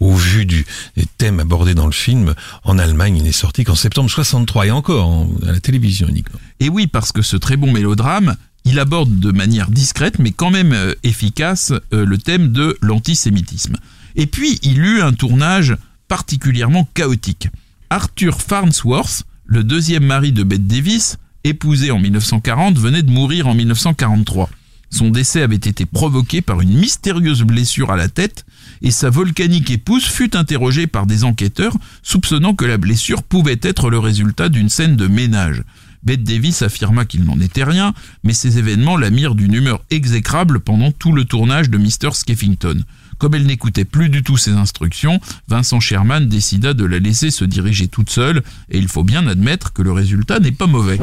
au 0.00 0.14
vu 0.14 0.44
du, 0.44 0.66
des 0.96 1.06
thèmes 1.18 1.38
abordés 1.38 1.74
dans 1.74 1.86
le 1.86 1.92
film, 1.92 2.34
en 2.64 2.78
Allemagne, 2.78 3.16
il 3.18 3.22
n'est 3.22 3.32
sorti 3.32 3.62
qu'en 3.62 3.76
septembre 3.76 4.10
63, 4.10 4.66
et 4.66 4.70
encore 4.72 5.28
à 5.46 5.52
la 5.52 5.60
télévision 5.60 6.08
uniquement. 6.08 6.40
Et 6.58 6.68
oui, 6.68 6.88
parce 6.88 7.12
que 7.12 7.22
ce 7.22 7.36
très 7.36 7.56
bon 7.56 7.70
mélodrame, 7.70 8.36
il 8.64 8.80
aborde 8.80 9.20
de 9.20 9.30
manière 9.30 9.70
discrète, 9.70 10.18
mais 10.18 10.32
quand 10.32 10.50
même 10.50 10.72
euh, 10.72 10.94
efficace, 11.04 11.72
euh, 11.92 12.04
le 12.04 12.18
thème 12.18 12.50
de 12.50 12.76
l'antisémitisme. 12.82 13.76
Et 14.16 14.26
puis, 14.26 14.58
il 14.62 14.78
eut 14.80 15.02
un 15.02 15.12
tournage 15.12 15.76
particulièrement 16.08 16.88
chaotique. 16.94 17.48
Arthur 17.90 18.40
Farnsworth, 18.40 19.24
le 19.44 19.62
deuxième 19.62 20.04
mari 20.04 20.32
de 20.32 20.42
Bette 20.42 20.66
Davis, 20.66 21.18
épousé 21.44 21.90
en 21.90 21.98
1940, 21.98 22.78
venait 22.78 23.02
de 23.02 23.10
mourir 23.10 23.46
en 23.46 23.54
1943. 23.54 24.50
Son 24.90 25.10
décès 25.10 25.42
avait 25.42 25.56
été 25.56 25.84
provoqué 25.84 26.40
par 26.40 26.60
une 26.60 26.78
mystérieuse 26.78 27.42
blessure 27.42 27.90
à 27.90 27.96
la 27.96 28.08
tête 28.08 28.46
et 28.82 28.90
sa 28.90 29.10
volcanique 29.10 29.70
épouse 29.70 30.04
fut 30.04 30.36
interrogée 30.36 30.86
par 30.86 31.06
des 31.06 31.24
enquêteurs 31.24 31.76
soupçonnant 32.02 32.54
que 32.54 32.64
la 32.64 32.78
blessure 32.78 33.22
pouvait 33.22 33.60
être 33.62 33.90
le 33.90 33.98
résultat 33.98 34.48
d'une 34.48 34.68
scène 34.68 34.96
de 34.96 35.06
ménage. 35.06 35.62
Bette 36.02 36.22
Davis 36.22 36.62
affirma 36.62 37.04
qu'il 37.04 37.24
n'en 37.24 37.40
était 37.40 37.64
rien, 37.64 37.92
mais 38.22 38.32
ces 38.32 38.58
événements 38.58 38.96
la 38.96 39.10
mirent 39.10 39.34
d'une 39.34 39.54
humeur 39.54 39.82
exécrable 39.90 40.60
pendant 40.60 40.92
tout 40.92 41.12
le 41.12 41.24
tournage 41.24 41.68
de 41.68 41.78
Mr. 41.78 42.12
Skeffington. 42.12 42.84
Comme 43.18 43.34
elle 43.34 43.46
n'écoutait 43.46 43.84
plus 43.84 44.08
du 44.08 44.22
tout 44.22 44.36
ses 44.36 44.52
instructions, 44.52 45.20
Vincent 45.48 45.80
Sherman 45.80 46.28
décida 46.28 46.74
de 46.74 46.84
la 46.84 46.98
laisser 46.98 47.30
se 47.30 47.44
diriger 47.44 47.88
toute 47.88 48.10
seule, 48.10 48.42
et 48.70 48.78
il 48.78 48.88
faut 48.88 49.04
bien 49.04 49.26
admettre 49.26 49.72
que 49.72 49.82
le 49.82 49.92
résultat 49.92 50.38
n'est 50.38 50.52
pas 50.52 50.66
mauvais. 50.66 50.98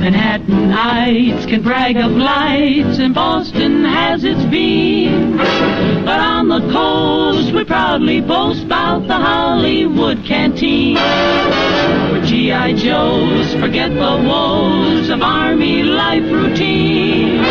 Manhattan 0.00 0.70
Heights 0.70 1.45
can 1.46 1.62
brag 1.62 1.96
of 1.96 2.10
lights, 2.10 2.98
and 2.98 3.14
Boston 3.14 3.84
has 3.84 4.24
its 4.24 4.42
beam. 4.46 5.36
But 5.36 6.18
on 6.18 6.48
the 6.48 6.60
coast, 6.72 7.52
we 7.52 7.64
proudly 7.64 8.20
boast 8.20 8.64
about 8.64 9.06
the 9.06 9.14
Hollywood 9.14 10.24
canteen. 10.24 10.96
Where 10.96 12.24
G.I. 12.24 12.74
Joes 12.74 13.54
forget 13.54 13.90
the 13.90 14.24
woes 14.26 15.08
of 15.08 15.22
Army 15.22 15.84
life 15.84 16.24
routine. 16.24 17.44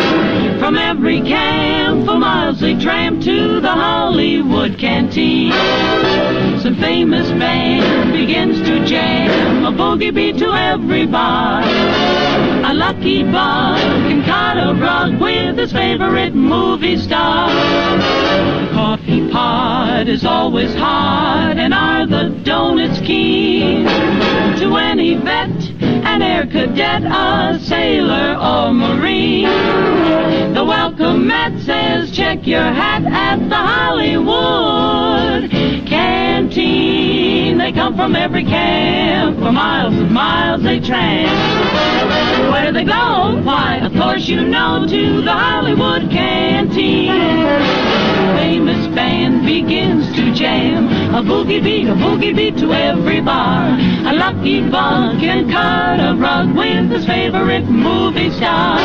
From 0.58 0.76
every 0.76 1.22
camp 1.22 2.04
for 2.06 2.18
miles 2.18 2.60
they 2.60 2.78
tramp 2.78 3.22
to 3.22 3.60
the 3.60 3.72
Hollywood 3.72 4.78
canteen. 4.78 5.52
Some 6.60 6.76
famous 6.80 7.28
band 7.30 8.12
begins 8.12 8.58
to 8.68 8.84
jam 8.84 9.64
a 9.64 9.72
boogie 9.72 10.14
beat 10.14 10.38
to 10.38 10.52
every 10.52 11.06
bar. 11.06 11.62
A 11.62 12.74
lucky 12.74 13.22
bug 13.22 13.85
can 14.06 14.22
cut 14.24 14.56
a 14.56 14.74
rug 14.74 15.20
with 15.20 15.56
his 15.58 15.72
favorite 15.72 16.34
movie 16.34 16.96
star. 16.96 17.48
The 17.48 18.70
coffee 18.72 19.30
pot 19.30 20.08
is 20.08 20.24
always 20.24 20.74
hot, 20.74 21.54
and 21.56 21.72
are 21.74 22.06
the 22.06 22.30
donuts 22.44 23.00
keen? 23.00 23.86
To 24.58 24.76
any 24.76 25.14
vet, 25.14 25.50
an 25.80 26.22
air 26.22 26.46
cadet, 26.46 27.02
a 27.04 27.58
sailor 27.62 28.36
or 28.40 28.72
marine. 28.72 29.44
The 30.54 30.64
welcome 30.64 31.26
mat 31.26 31.58
says 31.62 32.10
check 32.10 32.46
your 32.46 32.62
hat 32.62 33.04
at 33.04 33.48
the 33.48 33.56
Hollywood 33.56 35.50
canteen. 35.86 37.15
They 37.58 37.72
come 37.72 37.96
from 37.96 38.14
every 38.14 38.44
camp, 38.44 39.38
for 39.38 39.50
miles 39.50 39.94
and 39.94 40.10
miles 40.10 40.62
they 40.62 40.78
tramp. 40.78 41.30
Where 42.52 42.66
do 42.66 42.72
they 42.72 42.84
go? 42.84 43.40
Why, 43.42 43.80
of 43.82 43.92
course 43.92 44.28
you 44.28 44.42
know, 44.42 44.86
to 44.88 45.22
the 45.22 45.32
Hollywood 45.32 46.10
canteen. 46.10 47.10
Famous 48.36 48.86
band 48.94 49.44
begins 49.44 50.14
to 50.16 50.32
jam 50.32 50.86
a 51.14 51.22
boogie 51.22 51.62
beat, 51.62 51.88
a 51.88 51.94
boogie 51.94 52.36
beat 52.36 52.58
to 52.58 52.72
every 52.72 53.20
bar. 53.20 53.70
A 54.06 54.12
lucky 54.12 54.60
bug 54.68 55.18
can 55.18 55.50
cut 55.50 55.98
a 55.98 56.14
rug 56.14 56.54
with 56.54 56.90
his 56.90 57.06
favorite 57.06 57.64
movie 57.64 58.30
star. 58.30 58.78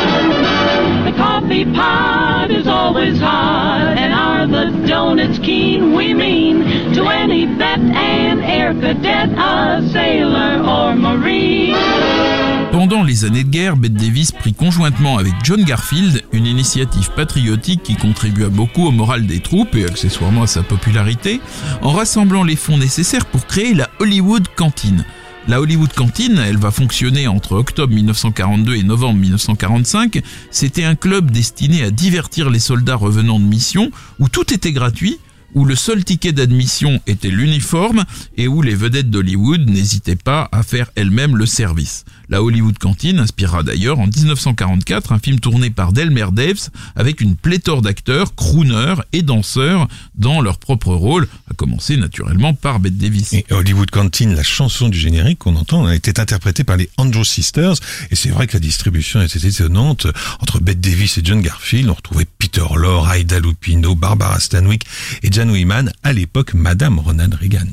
Pendant 12.72 13.02
les 13.02 13.24
années 13.24 13.44
de 13.44 13.50
guerre, 13.50 13.76
Bette 13.76 13.94
Davis 13.94 14.32
prit 14.32 14.54
conjointement 14.54 15.18
avec 15.18 15.32
John 15.42 15.62
Garfield 15.62 16.22
une 16.32 16.46
initiative 16.46 17.10
patriotique 17.14 17.82
qui 17.82 17.96
contribua 17.96 18.48
beaucoup 18.48 18.86
au 18.86 18.90
moral 18.90 19.26
des 19.26 19.40
troupes 19.40 19.74
et 19.74 19.84
accessoirement 19.84 20.42
à 20.42 20.46
sa 20.46 20.62
popularité, 20.62 21.40
en 21.82 21.90
rassemblant 21.90 22.44
les 22.44 22.56
fonds 22.56 22.78
nécessaires 22.78 23.26
pour 23.26 23.46
créer 23.46 23.74
la 23.74 23.88
Hollywood 24.00 24.46
Canteen. 24.56 25.04
La 25.48 25.60
Hollywood 25.60 25.92
Canteen, 25.92 26.38
elle 26.38 26.56
va 26.56 26.70
fonctionner 26.70 27.26
entre 27.26 27.56
octobre 27.56 27.92
1942 27.92 28.76
et 28.76 28.84
novembre 28.84 29.18
1945. 29.18 30.22
C'était 30.52 30.84
un 30.84 30.94
club 30.94 31.32
destiné 31.32 31.82
à 31.82 31.90
divertir 31.90 32.48
les 32.48 32.60
soldats 32.60 32.94
revenant 32.94 33.40
de 33.40 33.44
mission 33.44 33.90
où 34.20 34.28
tout 34.28 34.54
était 34.54 34.70
gratuit, 34.70 35.18
où 35.54 35.64
le 35.64 35.74
seul 35.74 36.04
ticket 36.04 36.32
d'admission 36.32 37.00
était 37.08 37.28
l'uniforme 37.28 38.04
et 38.36 38.46
où 38.46 38.62
les 38.62 38.76
vedettes 38.76 39.10
d'Hollywood 39.10 39.68
n'hésitaient 39.68 40.16
pas 40.16 40.48
à 40.52 40.62
faire 40.62 40.90
elles-mêmes 40.94 41.36
le 41.36 41.46
service. 41.46 42.04
La 42.32 42.42
Hollywood 42.42 42.78
Canteen 42.78 43.18
inspira 43.18 43.62
d'ailleurs 43.62 44.00
en 44.00 44.06
1944 44.06 45.12
un 45.12 45.18
film 45.18 45.38
tourné 45.38 45.68
par 45.68 45.92
Delmer 45.92 46.28
Daves 46.32 46.70
avec 46.96 47.20
une 47.20 47.36
pléthore 47.36 47.82
d'acteurs, 47.82 48.34
crooners 48.34 49.02
et 49.12 49.20
danseurs 49.20 49.86
dans 50.14 50.40
leur 50.40 50.56
propre 50.56 50.94
rôle, 50.94 51.28
à 51.50 51.54
commencer 51.54 51.98
naturellement 51.98 52.54
par 52.54 52.80
Bette 52.80 52.96
Davis. 52.96 53.34
Et 53.34 53.44
Hollywood 53.50 53.90
Canteen, 53.90 54.34
la 54.34 54.42
chanson 54.42 54.88
du 54.88 54.98
générique 54.98 55.40
qu'on 55.40 55.56
entend, 55.56 55.84
a 55.84 55.94
été 55.94 56.18
interprétée 56.18 56.64
par 56.64 56.78
les 56.78 56.88
Andrew 56.96 57.22
Sisters, 57.22 57.74
et 58.10 58.16
c'est 58.16 58.30
vrai 58.30 58.46
que 58.46 58.54
la 58.54 58.60
distribution 58.60 59.20
était 59.20 59.46
étonnante. 59.46 60.06
Entre 60.40 60.58
Bette 60.58 60.80
Davis 60.80 61.18
et 61.18 61.20
John 61.22 61.42
Garfield, 61.42 61.90
on 61.90 61.94
retrouvait 61.94 62.26
Peter 62.38 62.64
Lorre, 62.74 63.12
Aida 63.12 63.40
Lupino, 63.40 63.94
Barbara 63.94 64.40
Stanwyck 64.40 64.86
et 65.22 65.30
Jan 65.30 65.50
Wyman, 65.50 65.92
à 66.02 66.14
l'époque 66.14 66.54
Madame 66.54 66.98
Ronald 66.98 67.34
Reagan. 67.34 67.68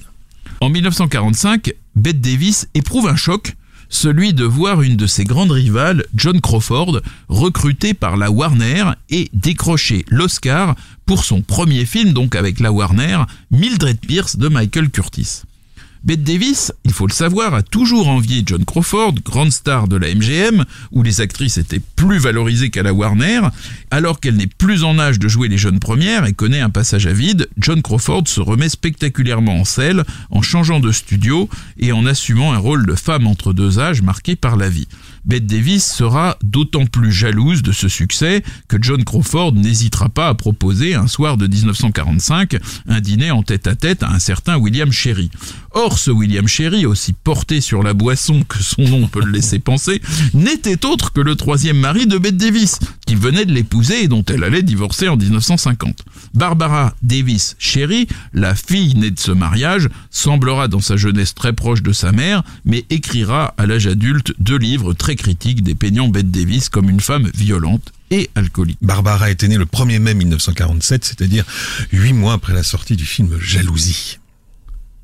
En 0.60 0.68
1945, 0.68 1.72
Bette 1.96 2.20
Davis 2.20 2.68
éprouve 2.74 3.08
un 3.08 3.16
choc 3.16 3.56
celui 3.90 4.34
de 4.34 4.46
voir 4.46 4.82
une 4.82 4.96
de 4.96 5.08
ses 5.08 5.24
grandes 5.24 5.52
rivales, 5.52 6.06
John 6.16 6.40
Crawford, 6.40 7.02
recrutée 7.28 7.94
par 7.94 8.18
la 8.18 8.32
Warner 8.32 8.86
et 9.10 9.30
décrocher 9.34 10.06
l'Oscar 10.10 10.76
pour 11.06 11.26
son 11.26 11.42
premier 11.42 11.86
film, 11.86 12.14
donc 12.14 12.36
avec 12.36 12.60
la 12.60 12.72
Warner, 12.72 13.24
Mildred 13.52 14.00
Pierce 14.00 14.38
de 14.38 14.48
Michael 14.48 14.90
Curtis. 14.92 15.42
Bette 16.02 16.24
Davis, 16.24 16.72
il 16.86 16.94
faut 16.94 17.08
le 17.08 17.14
savoir, 17.14 17.54
a 17.54 17.62
toujours 17.62 18.08
envié 18.08 18.42
John 18.46 18.64
Crawford, 18.64 19.16
grande 19.26 19.52
star 19.52 19.90
de 19.90 19.98
la 19.98 20.16
MGM, 20.16 20.64
où 20.94 21.04
les 21.04 21.20
actrices 21.20 21.58
étaient 21.58 21.82
plus 21.98 22.20
valorisées 22.20 22.70
qu'à 22.70 22.84
la 22.84 22.94
Warner. 22.94 23.42
Alors 23.92 24.22
qu'elle 24.22 24.38
n'est 24.38 24.48
plus 24.48 24.86
en 24.86 24.98
âge 24.98 25.20
de 25.20 25.28
jouer 25.28 25.50
les 25.50 25.58
jeunes 25.58 25.80
premières 25.80 26.26
et 26.26 26.32
connaît 26.32 26.62
un 26.62 26.70
passage 26.70 27.06
à 27.06 27.12
vide, 27.12 27.50
John 27.58 27.82
Crawford 27.82 28.28
se 28.28 28.40
remet 28.40 28.70
spectaculairement 28.70 29.60
en 29.60 29.66
selle 29.66 30.06
en 30.32 30.42
changeant 30.42 30.80
de 30.80 30.94
studio 30.94 31.50
et 31.78 31.92
en 31.92 32.06
assumant 32.06 32.54
un 32.54 32.60
rôle 32.60 32.86
de 32.86 32.96
femme 32.96 33.28
entre 33.28 33.52
deux 33.52 33.80
âges 33.80 34.02
marqué 34.02 34.38
par 34.38 34.56
la 34.56 34.70
vie. 34.70 34.88
Bette 35.30 35.46
Davis 35.46 35.86
sera 35.86 36.40
d'autant 36.42 36.88
plus 36.88 37.12
jalouse 37.12 37.62
de 37.62 37.72
ce 37.72 37.88
succès 37.88 38.42
que 38.68 38.78
John 38.82 39.04
Crawford 39.04 39.54
n'hésitera 39.54 40.10
pas 40.10 40.28
à 40.28 40.34
proposer 40.34 40.96
un 40.96 41.06
soir 41.06 41.38
de 41.38 41.46
1945 41.46 42.58
un 42.88 43.00
dîner 43.00 43.30
en 43.30 43.44
tête 43.44 43.68
à 43.68 43.76
tête 43.76 44.02
à 44.02 44.10
un 44.10 44.18
certain 44.18 44.58
William 44.58 44.92
Sherry. 44.92 45.30
Or, 45.72 46.00
ce 46.00 46.10
William 46.10 46.48
Sherry, 46.48 46.88
aussi 46.88 47.14
porté 47.14 47.62
sur 47.62 47.84
la 47.84 47.94
boisson 47.94 48.42
que 48.42 48.58
son 48.58 48.82
nom 48.82 49.08
peut 49.08 49.24
le 49.24 49.32
laisser 49.32 49.60
penser, 49.60 50.02
n'était 50.34 50.84
autre 50.84 51.14
que 51.14 51.22
le 51.22 51.36
troisième 51.36 51.78
mari 51.78 52.08
de 52.08 52.18
Bette 52.18 52.38
Davis, 52.38 52.80
qui 53.06 53.14
venait 53.14 53.46
de 53.46 53.54
l'épouser 53.54 54.06
et 54.06 54.08
dont 54.08 54.24
elle 54.24 54.44
allait 54.44 54.64
divorcer 54.64 55.10
en 55.10 55.18
1950. 55.18 56.06
Barbara 56.34 56.96
Davis 57.04 57.56
Sherry, 57.60 58.08
la 58.34 58.56
fille 58.56 58.96
née 58.96 59.12
de 59.12 59.20
ce 59.20 59.32
mariage, 59.32 59.90
semblera 60.10 60.68
dans 60.68 60.82
sa 60.82 60.98
jeunesse 60.98 61.36
très 61.36 61.54
proche 61.54 61.84
de 61.84 61.94
sa 61.94 62.12
mère, 62.12 62.44
mais 62.66 62.86
écrira 62.90 63.54
à 63.60 63.68
l'âge 63.68 63.86
adulte 63.86 64.34
deux 64.40 64.58
livres 64.58 64.94
très 64.94 65.16
critiques 65.20 65.64
dépeignant 65.64 66.08
Bette 66.08 66.32
Davis 66.32 66.70
comme 66.70 66.90
une 66.90 67.02
femme 67.02 67.30
violente 67.36 67.92
et 68.10 68.30
alcoolique. 68.36 68.80
Barbara 68.82 69.30
était 69.30 69.48
née 69.48 69.58
le 69.58 69.66
1er 69.66 70.00
mai 70.00 70.14
1947, 70.14 71.06
c'est-à-dire 71.06 71.46
huit 71.92 72.14
mois 72.14 72.34
après 72.34 72.54
la 72.54 72.64
sortie 72.64 72.96
du 72.96 73.06
film 73.06 73.38
Jalousie. 73.40 74.18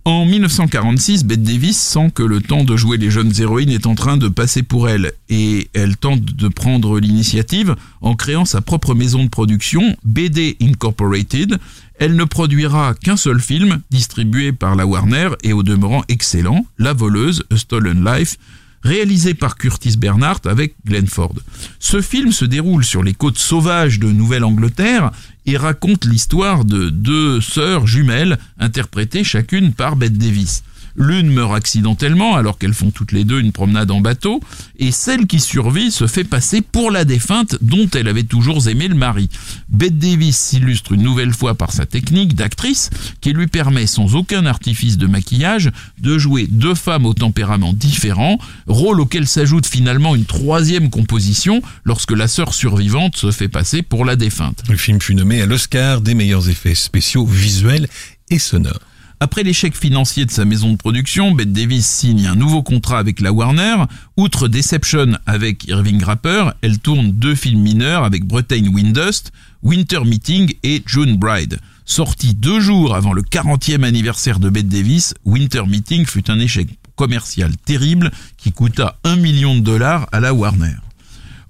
En 0.07 0.23
1946, 0.23 1.25
Bette 1.25 1.41
Davis 1.41 1.77
sent 1.77 2.11
que 2.13 2.21
le 2.21 2.39
temps 2.39 2.63
de 2.63 2.77
jouer 2.77 2.97
les 2.97 3.09
jeunes 3.09 3.33
héroïnes 3.39 3.71
est 3.71 3.87
en 3.87 3.95
train 3.95 4.17
de 4.17 4.27
passer 4.27 4.61
pour 4.61 4.87
elle 4.87 5.13
et 5.29 5.67
elle 5.73 5.97
tente 5.97 6.23
de 6.23 6.47
prendre 6.47 6.99
l'initiative 6.99 7.75
en 8.01 8.15
créant 8.15 8.45
sa 8.45 8.61
propre 8.61 8.93
maison 8.93 9.23
de 9.23 9.29
production, 9.29 9.97
BD 10.03 10.57
Incorporated. 10.61 11.57
Elle 11.97 12.15
ne 12.15 12.23
produira 12.23 12.93
qu'un 12.93 13.17
seul 13.17 13.39
film, 13.39 13.81
distribué 13.89 14.51
par 14.51 14.75
la 14.75 14.85
Warner 14.85 15.29
et 15.41 15.53
au 15.53 15.63
demeurant 15.63 16.03
excellent, 16.07 16.67
La 16.77 16.93
voleuse, 16.93 17.43
A 17.51 17.57
Stolen 17.57 18.05
Life, 18.05 18.37
réalisé 18.85 19.33
par 19.33 19.57
Curtis 19.57 19.97
Bernhardt 19.97 20.47
avec 20.47 20.75
Glenn 20.85 21.07
Ford. 21.07 21.33
Ce 21.79 22.01
film 22.01 22.31
se 22.31 22.45
déroule 22.45 22.85
sur 22.85 23.01
les 23.03 23.13
côtes 23.13 23.39
sauvages 23.39 23.99
de 23.99 24.11
Nouvelle-Angleterre 24.11 25.11
et 25.47 25.57
raconte 25.57 26.05
l'histoire 26.05 26.65
de 26.65 26.89
deux 26.89 27.41
sœurs 27.41 27.87
jumelles 27.87 28.37
interprétées 28.59 29.23
chacune 29.23 29.73
par 29.73 29.95
Bette 29.95 30.17
Davis. 30.17 30.63
L'une 30.97 31.29
meurt 31.29 31.53
accidentellement 31.53 32.35
alors 32.35 32.57
qu'elles 32.57 32.73
font 32.73 32.91
toutes 32.91 33.11
les 33.11 33.23
deux 33.23 33.39
une 33.39 33.51
promenade 33.51 33.91
en 33.91 34.01
bateau, 34.01 34.39
et 34.79 34.91
celle 34.91 35.27
qui 35.27 35.39
survit 35.39 35.91
se 35.91 36.07
fait 36.07 36.23
passer 36.23 36.61
pour 36.61 36.91
la 36.91 37.05
défunte 37.05 37.57
dont 37.61 37.89
elle 37.93 38.07
avait 38.07 38.23
toujours 38.23 38.67
aimé 38.67 38.87
le 38.87 38.95
mari. 38.95 39.29
Bette 39.69 39.97
Davis 39.97 40.37
s'illustre 40.37 40.93
une 40.93 41.03
nouvelle 41.03 41.33
fois 41.33 41.55
par 41.55 41.71
sa 41.71 41.85
technique 41.85 42.35
d'actrice 42.35 42.89
qui 43.21 43.33
lui 43.33 43.47
permet 43.47 43.87
sans 43.87 44.15
aucun 44.15 44.45
artifice 44.45 44.97
de 44.97 45.07
maquillage 45.07 45.71
de 45.99 46.17
jouer 46.17 46.47
deux 46.49 46.75
femmes 46.75 47.05
au 47.05 47.13
tempérament 47.13 47.73
différent, 47.73 48.37
rôle 48.67 49.01
auquel 49.01 49.27
s'ajoute 49.27 49.65
finalement 49.65 50.15
une 50.15 50.25
troisième 50.25 50.89
composition 50.89 51.61
lorsque 51.83 52.11
la 52.11 52.27
sœur 52.27 52.53
survivante 52.53 53.15
se 53.17 53.31
fait 53.31 53.49
passer 53.49 53.81
pour 53.81 54.05
la 54.05 54.15
défunte. 54.15 54.63
Le 54.69 54.77
film 54.77 55.01
fut 55.01 55.15
nommé 55.15 55.41
à 55.41 55.45
l'Oscar 55.45 56.01
des 56.01 56.13
meilleurs 56.13 56.49
effets 56.49 56.75
spéciaux 56.75 57.25
visuels 57.25 57.87
et 58.29 58.39
sonores. 58.39 58.79
Après 59.21 59.43
l'échec 59.43 59.75
financier 59.75 60.25
de 60.25 60.31
sa 60.31 60.43
maison 60.43 60.73
de 60.73 60.77
production, 60.77 61.31
Bette 61.31 61.53
Davis 61.53 61.85
signe 61.85 62.27
un 62.27 62.35
nouveau 62.35 62.63
contrat 62.63 62.99
avec 62.99 63.21
la 63.21 63.31
Warner. 63.31 63.75
Outre 64.17 64.49
Deception 64.49 65.17
avec 65.25 65.65
Irving 65.67 66.03
Rapper, 66.03 66.49
elle 66.61 66.79
tourne 66.79 67.11
deux 67.11 67.35
films 67.35 67.61
mineurs 67.61 68.03
avec 68.03 68.25
Bretagne 68.25 68.67
Windust, 68.67 69.31
Winter 69.63 70.01
Meeting 70.03 70.53
et 70.63 70.83
June 70.85 71.15
Bride. 71.15 71.59
Sorti 71.85 72.33
deux 72.33 72.59
jours 72.59 72.93
avant 72.93 73.13
le 73.13 73.21
40e 73.21 73.83
anniversaire 73.83 74.39
de 74.39 74.49
Bette 74.49 74.67
Davis, 74.67 75.13
Winter 75.23 75.63
Meeting 75.65 76.05
fut 76.05 76.29
un 76.29 76.39
échec 76.39 76.67
commercial 76.97 77.55
terrible 77.55 78.11
qui 78.35 78.51
coûta 78.51 78.97
un 79.05 79.15
million 79.15 79.55
de 79.55 79.61
dollars 79.61 80.09
à 80.11 80.19
la 80.19 80.33
Warner. 80.33 80.75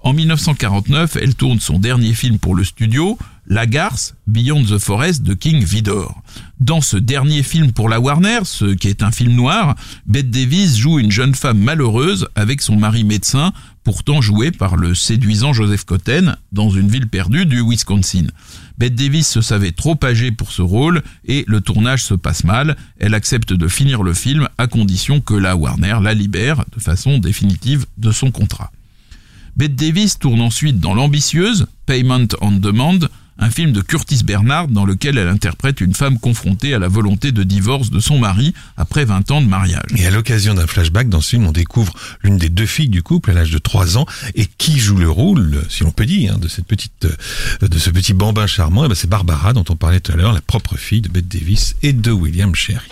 En 0.01 0.13
1949, 0.13 1.17
elle 1.19 1.33
tourne 1.33 1.59
son 1.59 1.79
dernier 1.79 2.13
film 2.13 2.37
pour 2.37 2.53
le 2.53 2.63
studio, 2.63 3.17
La 3.47 3.67
Garce, 3.67 4.15
Beyond 4.25 4.63
the 4.63 4.79
Forest 4.79 5.21
de 5.21 5.35
King 5.35 5.63
Vidor. 5.63 6.21
Dans 6.59 6.81
ce 6.81 6.97
dernier 6.97 7.43
film 7.43 7.73
pour 7.73 7.89
la 7.89 7.99
Warner, 7.99 8.39
ce 8.43 8.65
qui 8.73 8.87
est 8.87 9.03
un 9.03 9.11
film 9.11 9.33
noir, 9.33 9.75
Bette 10.07 10.31
Davis 10.31 10.77
joue 10.77 10.97
une 10.97 11.11
jeune 11.11 11.35
femme 11.35 11.59
malheureuse 11.59 12.27
avec 12.33 12.61
son 12.61 12.75
mari 12.75 13.03
médecin, 13.03 13.53
pourtant 13.83 14.19
joué 14.19 14.51
par 14.51 14.77
le 14.77 14.95
séduisant 14.95 15.53
Joseph 15.53 15.83
Cotten 15.85 16.37
dans 16.51 16.71
une 16.71 16.87
ville 16.87 17.07
perdue 17.07 17.45
du 17.45 17.61
Wisconsin. 17.61 18.25
Bette 18.79 18.95
Davis 18.95 19.27
se 19.27 19.41
savait 19.41 19.73
trop 19.73 19.97
âgée 20.03 20.31
pour 20.31 20.51
ce 20.51 20.63
rôle 20.63 21.03
et 21.25 21.45
le 21.47 21.61
tournage 21.61 22.03
se 22.03 22.15
passe 22.15 22.45
mal. 22.45 22.75
Elle 22.99 23.13
accepte 23.13 23.53
de 23.53 23.67
finir 23.67 24.01
le 24.01 24.15
film 24.15 24.49
à 24.57 24.65
condition 24.65 25.21
que 25.21 25.35
la 25.35 25.55
Warner 25.55 25.99
la 26.01 26.15
libère 26.15 26.65
de 26.75 26.81
façon 26.81 27.19
définitive 27.19 27.85
de 27.97 28.11
son 28.11 28.31
contrat. 28.31 28.71
Bette 29.55 29.75
Davis 29.75 30.17
tourne 30.17 30.41
ensuite 30.41 30.79
dans 30.79 30.95
L'ambitieuse, 30.95 31.67
Payment 31.85 32.27
on 32.41 32.51
Demand, 32.51 32.99
un 33.37 33.49
film 33.49 33.71
de 33.71 33.81
Curtis 33.81 34.23
Bernard 34.23 34.67
dans 34.67 34.85
lequel 34.85 35.17
elle 35.17 35.27
interprète 35.27 35.81
une 35.81 35.93
femme 35.93 36.19
confrontée 36.19 36.73
à 36.73 36.79
la 36.79 36.87
volonté 36.87 37.31
de 37.31 37.43
divorce 37.43 37.89
de 37.89 37.99
son 37.99 38.17
mari 38.17 38.53
après 38.77 39.05
20 39.05 39.31
ans 39.31 39.41
de 39.41 39.47
mariage. 39.47 39.83
Et 39.97 40.05
à 40.05 40.11
l'occasion 40.11 40.53
d'un 40.53 40.67
flashback 40.67 41.09
dans 41.09 41.21
ce 41.21 41.31
film, 41.31 41.45
on 41.45 41.51
découvre 41.51 41.93
l'une 42.23 42.37
des 42.37 42.49
deux 42.49 42.65
filles 42.65 42.89
du 42.89 43.03
couple 43.03 43.31
à 43.31 43.33
l'âge 43.33 43.51
de 43.51 43.57
3 43.57 43.97
ans 43.97 44.05
et 44.35 44.45
qui 44.57 44.79
joue 44.79 44.97
le 44.97 45.09
rôle, 45.09 45.63
si 45.69 45.83
l'on 45.83 45.91
peut 45.91 46.05
dire, 46.05 46.33
hein, 46.35 46.39
de 46.39 46.47
cette 46.47 46.65
petite, 46.65 47.05
euh, 47.05 47.67
de 47.67 47.77
ce 47.77 47.89
petit 47.89 48.13
bambin 48.13 48.47
charmant? 48.47 48.85
Et 48.85 48.87
ben 48.87 48.95
c'est 48.95 49.09
Barbara 49.09 49.53
dont 49.53 49.65
on 49.69 49.75
parlait 49.75 49.99
tout 49.99 50.11
à 50.11 50.15
l'heure, 50.15 50.33
la 50.33 50.41
propre 50.41 50.77
fille 50.77 51.01
de 51.01 51.09
Bette 51.09 51.27
Davis 51.27 51.75
et 51.83 51.93
de 51.93 52.11
William 52.11 52.55
Sherry. 52.55 52.87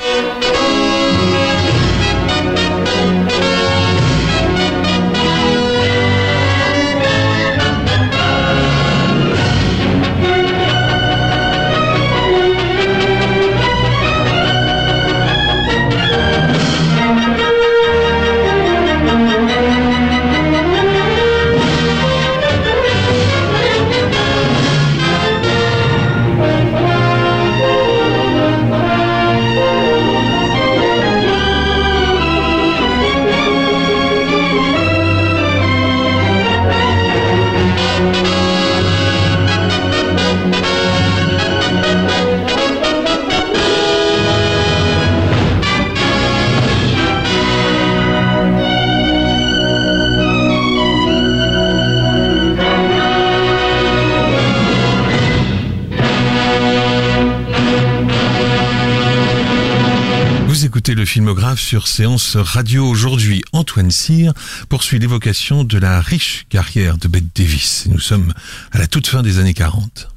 Sur 61.56 61.88
séance 61.88 62.36
radio 62.36 62.88
aujourd'hui. 62.88 63.42
Antoine 63.52 63.92
Cyr 63.92 64.34
poursuit 64.70 65.00
l'évocation 65.00 65.64
de 65.64 65.78
la 65.78 66.02
riche 66.02 66.46
carrière 66.50 66.98
de 66.98 67.08
Bette 67.08 67.36
Davis. 67.36 67.86
Nous 67.90 68.00
sommes 68.00 68.34
à 68.72 68.80
la 68.80 68.88
toute 68.88 69.08
fin 69.08 69.22
des 69.22 69.40
années 69.40 69.54
40. 69.54 70.10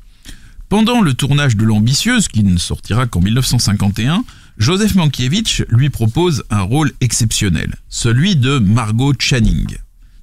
Pendant 0.68 1.00
le 1.00 1.14
tournage 1.14 1.56
de 1.56 1.64
L'ambitieuse, 1.64 2.28
qui 2.28 2.42
ne 2.42 2.56
sortira 2.58 3.06
qu'en 3.06 3.20
1951, 3.20 4.24
Joseph 4.58 4.94
Mankiewicz 4.94 5.62
lui 5.68 5.90
propose 5.90 6.44
un 6.50 6.62
rôle 6.62 6.92
exceptionnel, 7.00 7.74
celui 7.88 8.36
de 8.36 8.58
Margot 8.58 9.12
Channing, 9.18 9.76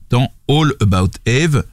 dans 0.10 0.32
All 0.50 0.74
About 0.82 1.12
Eve, 1.26 1.64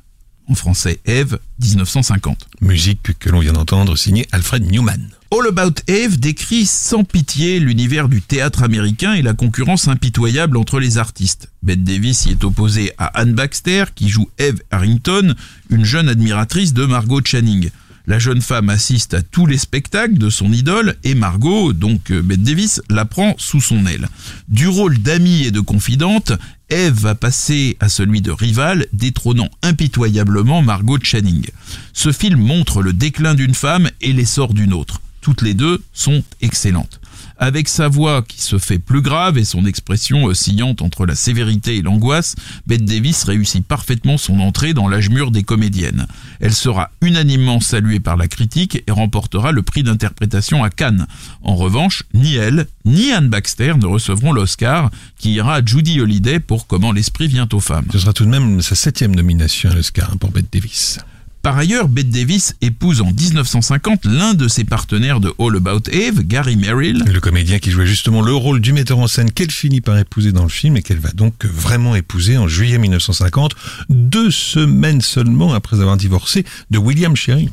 en 0.51 0.55
français 0.55 1.01
Eve, 1.07 1.39
1950. 1.63 2.49
Musique 2.61 3.19
que 3.19 3.31
l'on 3.31 3.41
vient 3.41 3.53
d'entendre 3.53 3.97
signée 3.97 4.27
Alfred 4.33 4.71
Newman. 4.71 5.11
All 5.33 5.47
About 5.47 5.81
Eve 5.87 6.19
décrit 6.19 6.67
sans 6.67 7.05
pitié 7.05 7.61
l'univers 7.61 8.09
du 8.09 8.21
théâtre 8.21 8.65
américain 8.65 9.15
et 9.15 9.23
la 9.23 9.33
concurrence 9.33 9.87
impitoyable 9.87 10.57
entre 10.57 10.81
les 10.81 10.99
artistes. 10.99 11.49
Bette 11.63 11.85
Davis 11.85 12.27
y 12.27 12.31
est 12.33 12.45
opposée 12.45 12.93
à 12.99 13.07
Anne 13.07 13.35
Baxter, 13.35 13.85
qui 13.95 14.09
joue 14.09 14.29
Eve 14.39 14.61
Harrington, 14.73 15.35
une 15.71 15.85
jeune 15.85 16.09
admiratrice 16.09 16.75
de 16.75 16.85
Margot 16.85 17.21
Channing. 17.25 17.71
La 18.11 18.19
jeune 18.19 18.43
femme 18.43 18.71
assiste 18.71 19.15
à 19.15 19.23
tous 19.23 19.47
les 19.47 19.57
spectacles 19.57 20.19
de 20.19 20.31
son 20.31 20.53
idole 20.53 20.97
et 21.05 21.15
Margot, 21.15 21.73
donc 21.73 22.11
euh, 22.11 22.23
Bette 22.23 22.43
Davis, 22.43 22.83
la 22.91 23.05
prend 23.05 23.37
sous 23.39 23.61
son 23.61 23.87
aile. 23.87 24.09
Du 24.49 24.67
rôle 24.67 24.99
d'amie 24.99 25.45
et 25.45 25.53
de 25.53 25.61
confidente, 25.61 26.33
Eve 26.71 27.03
va 27.03 27.15
passer 27.15 27.77
à 27.79 27.89
celui 27.89 28.21
de 28.21 28.33
rivale, 28.33 28.89
détrônant 28.93 29.49
impitoyablement 29.63 30.61
Margot 30.61 30.99
Channing. 31.01 31.47
Ce 31.93 32.11
film 32.11 32.41
montre 32.41 32.83
le 32.83 32.93
déclin 32.93 33.37
d'une 33.37 33.55
femme 33.55 33.89
et 34.01 34.13
l'essor 34.13 34.55
d'une 34.55 34.73
autre. 34.73 35.01
Toutes 35.21 35.43
les 35.43 35.55
deux 35.55 35.81
sont 35.93 36.25
excellentes. 36.41 37.00
Avec 37.43 37.69
sa 37.69 37.89
voix 37.89 38.21
qui 38.21 38.43
se 38.43 38.59
fait 38.59 38.79
plus 38.79 39.01
grave 39.01 39.39
et 39.39 39.47
son 39.47 39.65
expression 39.65 40.25
oscillante 40.25 40.83
entre 40.83 41.07
la 41.07 41.15
sévérité 41.15 41.79
et 41.79 41.83
l'angoisse, 41.83 42.37
Bette 42.67 42.85
Davis 42.85 43.25
réussit 43.25 43.67
parfaitement 43.67 44.19
son 44.19 44.41
entrée 44.41 44.75
dans 44.75 44.89
l'âge 44.89 45.09
mûr 45.09 45.31
des 45.31 45.43
comédiennes. 45.43 46.07
Elle 46.41 46.53
sera 46.53 46.91
unanimement 47.01 47.59
saluée 47.61 47.99
par 47.99 48.19
la 48.19 48.29
critique 48.29 48.85
et 48.87 48.91
remportera 48.91 49.53
le 49.53 49.63
prix 49.63 49.83
d'interprétation 49.83 50.63
à 50.63 50.69
Cannes. 50.69 51.07
En 51.41 51.57
revanche, 51.57 52.03
ni 52.13 52.35
elle, 52.35 52.67
ni 52.85 53.11
Anne 53.11 53.31
Baxter 53.31 53.73
ne 53.81 53.87
recevront 53.87 54.33
l'Oscar, 54.33 54.91
qui 55.17 55.33
ira 55.33 55.55
à 55.55 55.65
Judy 55.65 55.99
Holliday 55.99 56.41
pour 56.41 56.67
Comment 56.67 56.93
l'esprit 56.93 57.27
vient 57.27 57.49
aux 57.53 57.61
femmes. 57.61 57.87
Ce 57.91 58.01
sera 58.01 58.13
tout 58.13 58.27
de 58.27 58.31
même 58.31 58.61
sa 58.61 58.75
septième 58.75 59.17
nomination 59.17 59.71
à 59.71 59.75
l'Oscar 59.75 60.15
pour 60.19 60.31
Bette 60.31 60.53
Davis. 60.53 60.99
Par 61.43 61.57
ailleurs, 61.57 61.89
Bette 61.89 62.11
Davis 62.11 62.55
épouse 62.61 63.01
en 63.01 63.13
1950 63.13 64.05
l'un 64.05 64.35
de 64.35 64.47
ses 64.47 64.65
partenaires 64.65 65.21
de 65.21 65.33
All 65.39 65.57
About 65.57 65.91
Eve, 65.91 66.23
Gary 66.23 66.57
Merrill. 66.57 67.03
Le 67.11 67.19
comédien 67.19 67.59
qui 67.59 67.71
jouait 67.71 67.87
justement 67.87 68.21
le 68.21 68.35
rôle 68.35 68.61
du 68.61 68.75
metteur 68.75 68.99
en 68.99 69.07
scène 69.07 69.33
qu'elle 69.33 69.51
finit 69.51 69.81
par 69.81 69.97
épouser 69.99 70.33
dans 70.33 70.43
le 70.43 70.51
film 70.51 70.77
et 70.77 70.83
qu'elle 70.83 70.99
va 70.99 71.13
donc 71.13 71.47
vraiment 71.47 71.97
épouser 71.97 72.37
en 72.37 72.47
juillet 72.47 72.77
1950, 72.77 73.55
deux 73.89 74.31
semaines 74.31 75.01
seulement 75.01 75.55
après 75.55 75.81
avoir 75.81 75.97
divorcé 75.97 76.45
de 76.71 76.77
William 76.77 77.17
Sherry. 77.17 77.49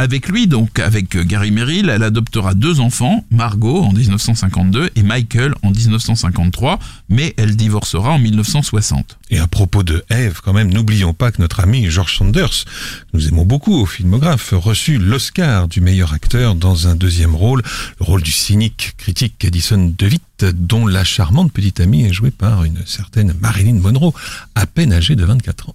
Avec 0.00 0.28
lui, 0.28 0.46
donc 0.46 0.78
avec 0.78 1.16
Gary 1.26 1.50
Merrill, 1.50 1.90
elle 1.90 2.04
adoptera 2.04 2.54
deux 2.54 2.78
enfants, 2.78 3.24
Margot 3.32 3.82
en 3.82 3.92
1952 3.92 4.90
et 4.94 5.02
Michael 5.02 5.56
en 5.64 5.72
1953, 5.72 6.78
mais 7.08 7.34
elle 7.36 7.56
divorcera 7.56 8.10
en 8.10 8.20
1960. 8.20 9.18
Et 9.30 9.40
à 9.40 9.48
propos 9.48 9.82
de 9.82 10.04
Eve, 10.08 10.40
quand 10.40 10.52
même, 10.52 10.72
n'oublions 10.72 11.14
pas 11.14 11.32
que 11.32 11.42
notre 11.42 11.58
ami 11.58 11.90
George 11.90 12.16
Sanders, 12.16 12.64
que 12.64 13.08
nous 13.14 13.26
aimons 13.26 13.44
beaucoup 13.44 13.74
au 13.74 13.86
filmographe, 13.86 14.54
reçut 14.56 14.98
l'Oscar 14.98 15.66
du 15.66 15.80
meilleur 15.80 16.12
acteur 16.12 16.54
dans 16.54 16.86
un 16.86 16.94
deuxième 16.94 17.34
rôle, 17.34 17.64
le 17.98 18.04
rôle 18.04 18.22
du 18.22 18.30
cynique 18.30 18.94
critique 18.98 19.44
Addison 19.44 19.92
DeWitt, 19.98 20.44
dont 20.44 20.86
la 20.86 21.02
charmante 21.02 21.52
petite 21.52 21.80
amie 21.80 22.04
est 22.04 22.12
jouée 22.12 22.30
par 22.30 22.62
une 22.62 22.86
certaine 22.86 23.34
Marilyn 23.40 23.80
Monroe, 23.80 24.14
à 24.54 24.66
peine 24.66 24.92
âgée 24.92 25.16
de 25.16 25.24
24 25.24 25.70
ans. 25.70 25.74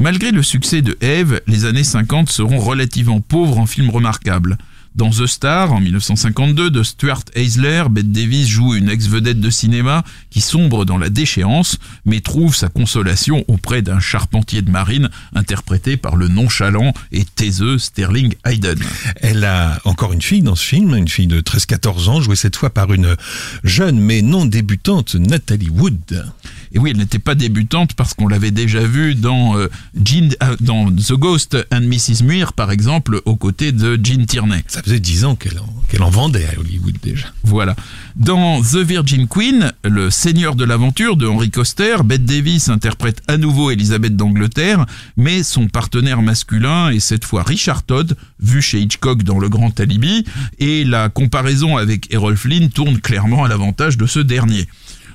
Malgré 0.00 0.30
le 0.30 0.44
succès 0.44 0.80
de 0.80 0.96
Eve, 1.00 1.40
les 1.48 1.64
années 1.64 1.82
50 1.82 2.30
seront 2.30 2.60
relativement 2.60 3.20
pauvres 3.20 3.58
en 3.58 3.66
films 3.66 3.90
remarquables. 3.90 4.56
Dans 4.94 5.10
The 5.10 5.26
Star, 5.26 5.72
en 5.72 5.80
1952, 5.80 6.70
de 6.70 6.82
Stuart 6.84 7.24
Eisler, 7.34 7.84
Bette 7.90 8.10
Davis 8.10 8.48
joue 8.48 8.74
une 8.74 8.88
ex-vedette 8.88 9.40
de 9.40 9.50
cinéma 9.50 10.04
qui 10.30 10.40
sombre 10.40 10.84
dans 10.84 10.98
la 10.98 11.08
déchéance, 11.08 11.78
mais 12.04 12.20
trouve 12.20 12.54
sa 12.54 12.68
consolation 12.68 13.44
auprès 13.48 13.82
d'un 13.82 13.98
charpentier 13.98 14.62
de 14.62 14.70
marine 14.70 15.10
interprété 15.34 15.96
par 15.96 16.16
le 16.16 16.28
nonchalant 16.28 16.92
et 17.10 17.24
taiseux 17.24 17.78
Sterling 17.78 18.34
Hayden. 18.44 18.78
Elle 19.16 19.44
a 19.44 19.80
encore 19.84 20.12
une 20.12 20.22
fille 20.22 20.42
dans 20.42 20.56
ce 20.56 20.64
film, 20.64 20.94
une 20.94 21.08
fille 21.08 21.26
de 21.26 21.40
13-14 21.40 22.08
ans, 22.08 22.20
jouée 22.20 22.36
cette 22.36 22.56
fois 22.56 22.70
par 22.70 22.92
une 22.92 23.16
jeune 23.64 23.98
mais 23.98 24.22
non 24.22 24.46
débutante 24.46 25.16
Nathalie 25.16 25.70
Wood. 25.70 26.24
Et 26.72 26.78
oui, 26.78 26.90
elle 26.90 26.96
n'était 26.98 27.18
pas 27.18 27.34
débutante 27.34 27.94
parce 27.94 28.14
qu'on 28.14 28.28
l'avait 28.28 28.50
déjà 28.50 28.80
vue 28.80 29.14
dans, 29.14 29.56
euh, 29.58 29.68
Jean- 30.04 30.34
euh, 30.42 30.56
dans 30.60 30.90
The 30.90 31.12
Ghost 31.12 31.56
and 31.72 31.82
Mrs. 31.82 32.22
Muir, 32.24 32.52
par 32.52 32.70
exemple, 32.70 33.20
aux 33.24 33.36
côtés 33.36 33.72
de 33.72 33.98
Jean 34.02 34.24
Tierney. 34.26 34.62
Ça 34.66 34.82
faisait 34.82 35.00
10 35.00 35.24
ans 35.24 35.34
qu'elle 35.34 35.58
en, 35.58 35.72
qu'elle 35.88 36.02
en 36.02 36.10
vendait 36.10 36.46
à 36.46 36.58
Hollywood 36.58 36.96
déjà. 37.02 37.28
Voilà. 37.44 37.74
Dans 38.16 38.60
The 38.60 38.76
Virgin 38.76 39.26
Queen, 39.28 39.72
le 39.84 40.10
seigneur 40.10 40.56
de 40.56 40.64
l'aventure 40.64 41.16
de 41.16 41.26
Henry 41.26 41.50
Coster, 41.50 41.96
Bette 42.04 42.24
Davis 42.24 42.68
interprète 42.68 43.22
à 43.28 43.36
nouveau 43.36 43.70
Elisabeth 43.70 44.16
d'Angleterre, 44.16 44.84
mais 45.16 45.42
son 45.42 45.68
partenaire 45.68 46.20
masculin 46.22 46.90
est 46.90 47.00
cette 47.00 47.24
fois 47.24 47.42
Richard 47.42 47.82
Todd, 47.84 48.16
vu 48.40 48.60
chez 48.60 48.80
Hitchcock 48.80 49.22
dans 49.22 49.38
Le 49.38 49.48
Grand 49.48 49.78
Alibi, 49.80 50.24
et 50.58 50.84
la 50.84 51.08
comparaison 51.08 51.76
avec 51.76 52.12
Errol 52.12 52.36
Flynn 52.36 52.68
tourne 52.70 52.98
clairement 53.00 53.44
à 53.44 53.48
l'avantage 53.48 53.96
de 53.96 54.06
ce 54.06 54.18
dernier. 54.20 54.66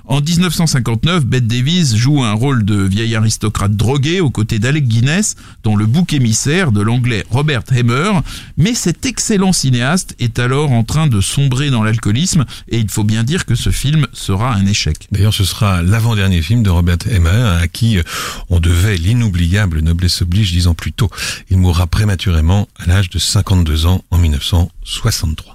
En 0.06 0.20
1959, 0.20 1.26
Bette 1.26 1.48
Davis 1.48 1.96
joue 1.96 2.24
un 2.24 2.34
rôle 2.34 2.66
de 2.66 2.76
vieille 2.76 3.16
aristocrate 3.16 3.74
droguée 3.74 4.20
aux 4.20 4.30
côtés 4.30 4.60
d'Alec 4.60 4.86
Guinness 4.86 5.38
dans 5.64 5.78
le 5.78 5.86
bouc 5.86 6.12
émissaire 6.12 6.74
de 6.74 6.82
l'anglais 6.82 7.24
Robert 7.30 7.64
Hammer, 7.72 8.12
mais 8.58 8.74
cet 8.74 9.06
excellent 9.06 9.54
cinéaste 9.54 10.14
est 10.20 10.40
alors 10.40 10.74
en 10.74 10.84
train 10.84 11.08
de 11.08 11.22
sombrer 11.22 11.70
dans 11.70 11.84
l'alcoolisme 11.84 12.44
et 12.68 12.80
il 12.80 12.90
faut 12.90 13.06
bien 13.06 13.24
dire 13.24 13.46
que 13.46 13.56
ce 13.56 13.70
film 13.70 14.06
sera 14.12 14.54
un 14.54 14.66
échec. 14.66 15.08
D'ailleurs, 15.14 15.34
ce 15.34 15.46
sera 15.46 15.82
l'avant-dernier 15.82 16.42
film 16.42 16.64
de 16.64 16.70
Robert 16.70 16.98
Emmer, 17.10 17.62
à 17.62 17.70
qui 17.70 17.98
euh, 17.98 18.04
on 18.50 18.60
devait 18.60 18.98
l'inoubliable 18.98 19.80
noblesse 19.80 20.22
oblige 20.22 20.52
dix 20.52 20.68
ans 20.68 20.76
plus 20.76 20.92
tôt. 20.92 21.10
Il 21.50 21.58
mourra 21.60 21.88
prématurément 21.88 22.68
à 22.78 22.88
l'âge 22.88 23.10
de 23.10 23.20
52 23.20 23.86
ans 23.86 24.04
en 24.12 24.18
1963. 24.18 25.53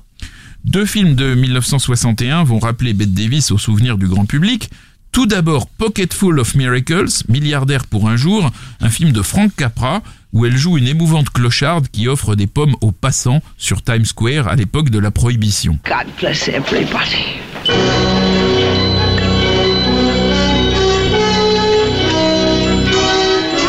Deux 0.69 0.85
films 0.85 1.15
de 1.15 1.35
1961 1.35 2.45
vont 2.45 2.59
rappeler 2.59 2.93
Bette 2.93 3.15
Davis 3.15 3.51
au 3.53 3.57
souvenir 3.57 3.97
du 3.97 4.07
grand 4.07 4.27
public. 4.27 4.69
Tout 5.13 5.25
d'abord 5.25 5.67
Pocketful 5.67 6.39
of 6.39 6.55
Miracles, 6.55 7.09
Milliardaire 7.27 7.87
pour 7.87 8.07
un 8.07 8.17
jour, 8.17 8.51
un 8.83 8.91
film 8.91 9.13
de 9.13 9.23
Frank 9.23 9.51
Capra 9.57 10.03
où 10.35 10.45
elle 10.45 10.59
joue 10.59 10.77
une 10.77 10.87
émouvante 10.87 11.31
clocharde 11.31 11.89
qui 11.89 12.07
offre 12.07 12.35
des 12.35 12.47
pommes 12.47 12.75
aux 12.83 12.93
passants 12.93 13.41
sur 13.57 13.83
Times 13.83 14.05
Square 14.05 14.47
à 14.47 14.57
l'époque 14.57 14.91
de 14.91 14.99
la 14.99 15.11
prohibition. 15.11 15.79
God 15.87 16.07
bless 16.21 16.49
everybody. 16.49 17.41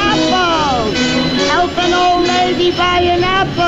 Apple! 0.02 0.94
Help 1.48 1.78
an 1.78 1.94
old 1.94 2.28
lady 2.28 2.72
buy 2.72 3.00
an 3.10 3.24
apple! 3.24 3.59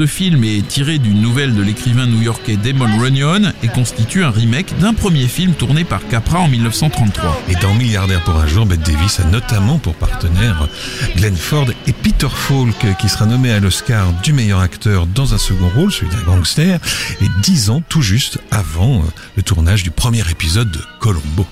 Ce 0.00 0.06
film 0.06 0.44
est 0.44 0.66
tiré 0.66 0.98
d'une 0.98 1.20
nouvelle 1.20 1.54
de 1.54 1.60
l'écrivain 1.60 2.06
new-yorkais 2.06 2.56
Damon 2.56 2.98
Runyon 2.98 3.52
et 3.62 3.68
constitue 3.68 4.24
un 4.24 4.30
remake 4.30 4.72
d'un 4.78 4.94
premier 4.94 5.28
film 5.28 5.52
tourné 5.52 5.84
par 5.84 6.00
Capra 6.08 6.38
en 6.38 6.48
1933. 6.48 7.42
Et 7.50 7.54
dans 7.56 7.74
Milliardaire 7.74 8.24
pour 8.24 8.34
un 8.36 8.46
jour, 8.46 8.64
Bette 8.64 8.80
Davis 8.80 9.20
a 9.20 9.24
notamment 9.24 9.76
pour 9.76 9.94
partenaire 9.94 10.70
Glenn 11.16 11.36
Ford 11.36 11.66
et 11.86 11.92
Peter 11.92 12.30
Falk, 12.34 12.96
qui 12.98 13.10
sera 13.10 13.26
nommé 13.26 13.52
à 13.52 13.60
l'Oscar 13.60 14.10
du 14.22 14.32
meilleur 14.32 14.60
acteur 14.60 15.04
dans 15.04 15.34
un 15.34 15.38
second 15.38 15.68
rôle, 15.68 15.92
celui 15.92 16.08
d'un 16.08 16.22
gangster, 16.22 16.80
et 17.20 17.26
dix 17.42 17.68
ans 17.68 17.82
tout 17.86 18.00
juste 18.00 18.38
avant 18.50 19.00
euh, 19.00 19.06
le 19.36 19.42
tournage 19.42 19.82
du 19.82 19.90
premier 19.90 20.22
épisode 20.30 20.70
de 20.70 20.80
Colombo. 20.98 21.44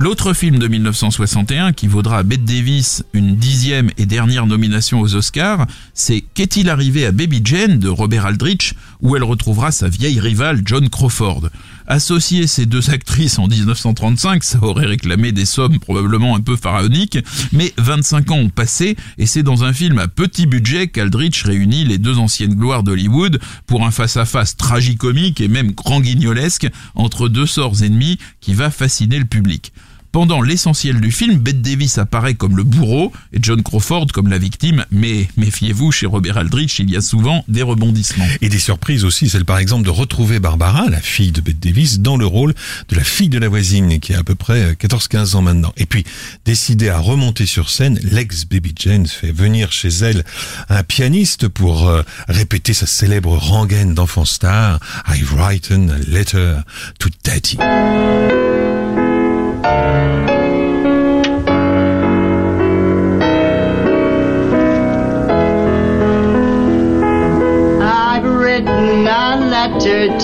L'autre 0.00 0.34
film 0.34 0.58
de 0.58 0.66
1961 0.66 1.72
qui 1.72 1.86
vaudra 1.86 2.18
à 2.18 2.22
Bette 2.24 2.44
Davis 2.44 3.04
une 3.12 3.36
dixième 3.36 3.90
et 3.96 4.06
dernière 4.06 4.46
nomination 4.46 5.00
aux 5.00 5.14
Oscars, 5.14 5.66
c'est 5.94 6.24
Qu'est-il 6.34 6.68
arrivé 6.68 7.06
à 7.06 7.12
Baby 7.12 7.40
Jane 7.44 7.78
de 7.78 7.88
Robert 7.88 8.26
Aldrich, 8.26 8.74
où 9.00 9.14
elle 9.14 9.22
retrouvera 9.22 9.70
sa 9.70 9.88
vieille 9.88 10.18
rivale 10.18 10.62
John 10.64 10.88
Crawford. 10.88 11.48
Associer 11.86 12.48
ces 12.48 12.66
deux 12.66 12.90
actrices 12.90 13.38
en 13.38 13.46
1935, 13.46 14.42
ça 14.42 14.58
aurait 14.62 14.86
réclamé 14.86 15.30
des 15.30 15.44
sommes 15.44 15.78
probablement 15.78 16.34
un 16.34 16.40
peu 16.40 16.56
pharaoniques, 16.56 17.18
mais 17.52 17.72
25 17.76 18.30
ans 18.32 18.38
ont 18.38 18.48
passé 18.48 18.96
et 19.16 19.26
c'est 19.26 19.42
dans 19.44 19.62
un 19.62 19.72
film 19.72 19.98
à 19.98 20.08
petit 20.08 20.46
budget 20.46 20.88
qu'Aldrich 20.88 21.42
réunit 21.42 21.84
les 21.84 21.98
deux 21.98 22.18
anciennes 22.18 22.54
gloires 22.54 22.82
d'Hollywood 22.82 23.38
pour 23.66 23.86
un 23.86 23.90
face-à-face 23.92 24.56
tragicomique 24.56 25.40
et 25.40 25.48
même 25.48 25.70
grand 25.70 26.00
guignolesque 26.00 26.66
entre 26.96 27.28
deux 27.28 27.46
sorts 27.46 27.82
ennemis 27.82 28.18
qui 28.40 28.54
va 28.54 28.70
fasciner 28.70 29.18
le 29.18 29.26
public. 29.26 29.72
Pendant 30.14 30.42
l'essentiel 30.42 31.00
du 31.00 31.10
film, 31.10 31.38
Bette 31.38 31.60
Davis 31.60 31.98
apparaît 31.98 32.34
comme 32.34 32.56
le 32.56 32.62
bourreau 32.62 33.12
et 33.32 33.38
John 33.42 33.60
Crawford 33.64 34.06
comme 34.12 34.28
la 34.28 34.38
victime, 34.38 34.84
mais 34.92 35.26
méfiez-vous, 35.36 35.90
chez 35.90 36.06
Robert 36.06 36.38
Aldrich, 36.38 36.78
il 36.78 36.88
y 36.88 36.96
a 36.96 37.00
souvent 37.00 37.44
des 37.48 37.62
rebondissements. 37.62 38.24
Et 38.40 38.48
des 38.48 38.60
surprises 38.60 39.04
aussi, 39.04 39.28
celle 39.28 39.44
par 39.44 39.58
exemple 39.58 39.84
de 39.84 39.90
retrouver 39.90 40.38
Barbara, 40.38 40.88
la 40.88 41.00
fille 41.00 41.32
de 41.32 41.40
Bette 41.40 41.58
Davis, 41.58 41.98
dans 41.98 42.16
le 42.16 42.26
rôle 42.26 42.54
de 42.90 42.94
la 42.94 43.02
fille 43.02 43.28
de 43.28 43.40
la 43.40 43.48
voisine, 43.48 43.98
qui 43.98 44.14
a 44.14 44.20
à 44.20 44.22
peu 44.22 44.36
près 44.36 44.74
14-15 44.74 45.34
ans 45.34 45.42
maintenant. 45.42 45.72
Et 45.76 45.84
puis, 45.84 46.04
décidée 46.44 46.90
à 46.90 47.00
remonter 47.00 47.44
sur 47.44 47.68
scène, 47.68 47.98
l'ex-Baby 48.00 48.72
Jane 48.78 49.08
fait 49.08 49.32
venir 49.32 49.72
chez 49.72 49.88
elle 49.88 50.22
un 50.68 50.84
pianiste 50.84 51.48
pour 51.48 51.88
euh, 51.88 52.04
répéter 52.28 52.72
sa 52.72 52.86
célèbre 52.86 53.36
rengaine 53.36 53.94
d'enfant 53.94 54.24
star, 54.24 54.78
I've 55.08 55.34
written 55.36 55.90
a 55.90 55.98
letter 56.08 56.60
to 57.00 57.08
Daddy. 57.24 57.58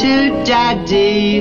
To 0.00 0.44
Daddy. 0.44 1.40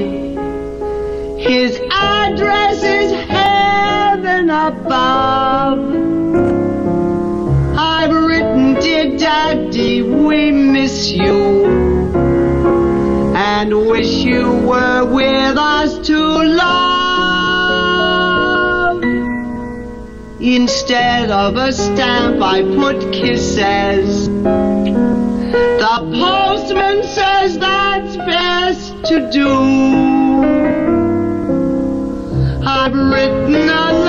His 1.42 1.80
address 1.92 2.84
is 2.84 3.12
heaven 3.30 4.50
above. 4.50 5.80
I've 7.78 8.12
written, 8.12 8.74
dear 8.76 9.18
Daddy, 9.18 10.02
we 10.02 10.52
miss 10.52 11.12
you 11.12 11.66
and 13.36 13.74
wish 13.88 14.12
you 14.12 14.52
were 14.68 15.06
with 15.06 15.58
us 15.58 16.08
to 16.08 16.18
love. 16.18 16.99
Instead 20.42 21.32
of 21.32 21.58
a 21.58 21.74
stamp, 21.74 22.42
I 22.42 22.62
put 22.62 23.12
kisses. 23.12 24.30
The 24.30 25.98
postman 26.18 27.04
says 27.04 27.60
that's 27.60 28.16
best 28.16 28.94
to 29.08 29.30
do. 29.32 29.50
I've 32.66 32.94
written 32.94 33.68
a 33.68 34.09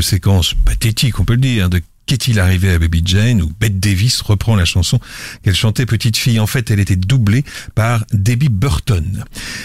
Séquence 0.00 0.54
pathétique, 0.64 1.18
on 1.18 1.24
peut 1.24 1.34
le 1.34 1.40
dire, 1.40 1.68
de 1.68 1.80
Qu'est-il 2.08 2.40
arrivé 2.40 2.70
à 2.70 2.78
Baby 2.78 3.02
Jane 3.04 3.42
où 3.42 3.52
Bette 3.60 3.80
Davis 3.80 4.22
reprend 4.22 4.56
la 4.56 4.64
chanson 4.64 4.98
qu'elle 5.42 5.54
chantait 5.54 5.84
petite 5.84 6.16
fille. 6.16 6.40
En 6.40 6.46
fait, 6.46 6.70
elle 6.70 6.80
était 6.80 6.96
doublée 6.96 7.44
par 7.74 8.06
Debbie 8.14 8.48
Burton. 8.48 9.24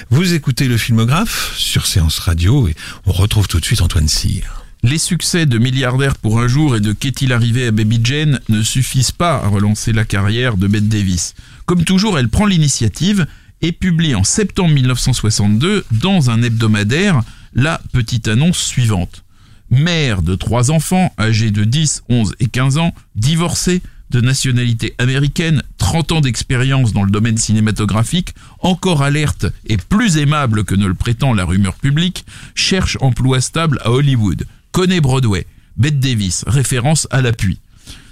Vous 0.10 0.34
écoutez 0.34 0.68
le 0.68 0.76
filmographe 0.76 1.54
sur 1.58 1.86
Séance 1.88 2.20
Radio 2.20 2.68
et 2.68 2.76
on 3.06 3.14
retrouve 3.14 3.48
tout 3.48 3.62
de 3.62 3.66
suite 3.66 3.82
Antoine 3.82 4.10
Cyr. 4.10 4.66
Les 4.84 4.98
succès 4.98 5.46
de 5.46 5.58
Milliardaire 5.58 6.18
pour 6.18 6.42
un 6.42 6.50
jour 6.50 6.76
et 6.76 6.82
de 6.82 6.92
Qu'est-il 6.92 7.32
arrivé 7.32 7.68
à 7.68 7.72
Baby 7.72 8.02
Jane 8.04 8.42
ne 8.50 8.62
suffisent 8.62 9.14
pas 9.14 9.36
à 9.36 9.48
relancer 9.48 9.94
la 9.94 10.04
carrière 10.04 10.58
de 10.58 10.68
Bette 10.68 10.90
Davis. 10.90 11.36
Comme 11.66 11.86
toujours, 11.86 12.20
elle 12.20 12.28
prend 12.28 12.46
l'initiative 12.46 13.26
et 13.62 13.72
publie 13.72 14.16
en 14.16 14.26
septembre 14.26 14.74
1962 14.74 15.86
dans 15.92 16.30
un 16.30 16.42
hebdomadaire 16.42 17.22
la 17.54 17.80
petite 17.94 18.28
annonce 18.28 18.58
suivante. 18.58 19.23
Mère 19.74 20.22
de 20.22 20.36
trois 20.36 20.70
enfants 20.70 21.12
âgés 21.18 21.50
de 21.50 21.64
10, 21.64 22.04
11 22.08 22.36
et 22.40 22.46
15 22.46 22.78
ans, 22.78 22.94
divorcée, 23.16 23.82
de 24.12 24.22
nationalité 24.22 24.94
américaine, 25.00 25.64
30 25.80 26.12
ans 26.12 26.22
d'expérience 26.22 26.94
dans 26.94 27.04
le 27.04 27.10
domaine 27.10 27.40
cinématographique, 27.40 28.36
encore 28.60 29.02
alerte 29.02 29.48
et 29.66 29.78
plus 29.78 30.18
aimable 30.18 30.64
que 30.64 30.76
ne 30.76 30.86
le 30.86 30.94
prétend 30.94 31.34
la 31.34 31.44
rumeur 31.44 31.74
publique, 31.74 32.24
cherche 32.54 33.00
emploi 33.02 33.42
stable 33.42 33.80
à 33.84 33.90
Hollywood, 33.90 34.46
connaît 34.72 35.02
Broadway, 35.02 35.48
Bette 35.76 36.00
Davis, 36.00 36.44
référence 36.46 37.08
à 37.10 37.22
l'appui. 37.22 37.58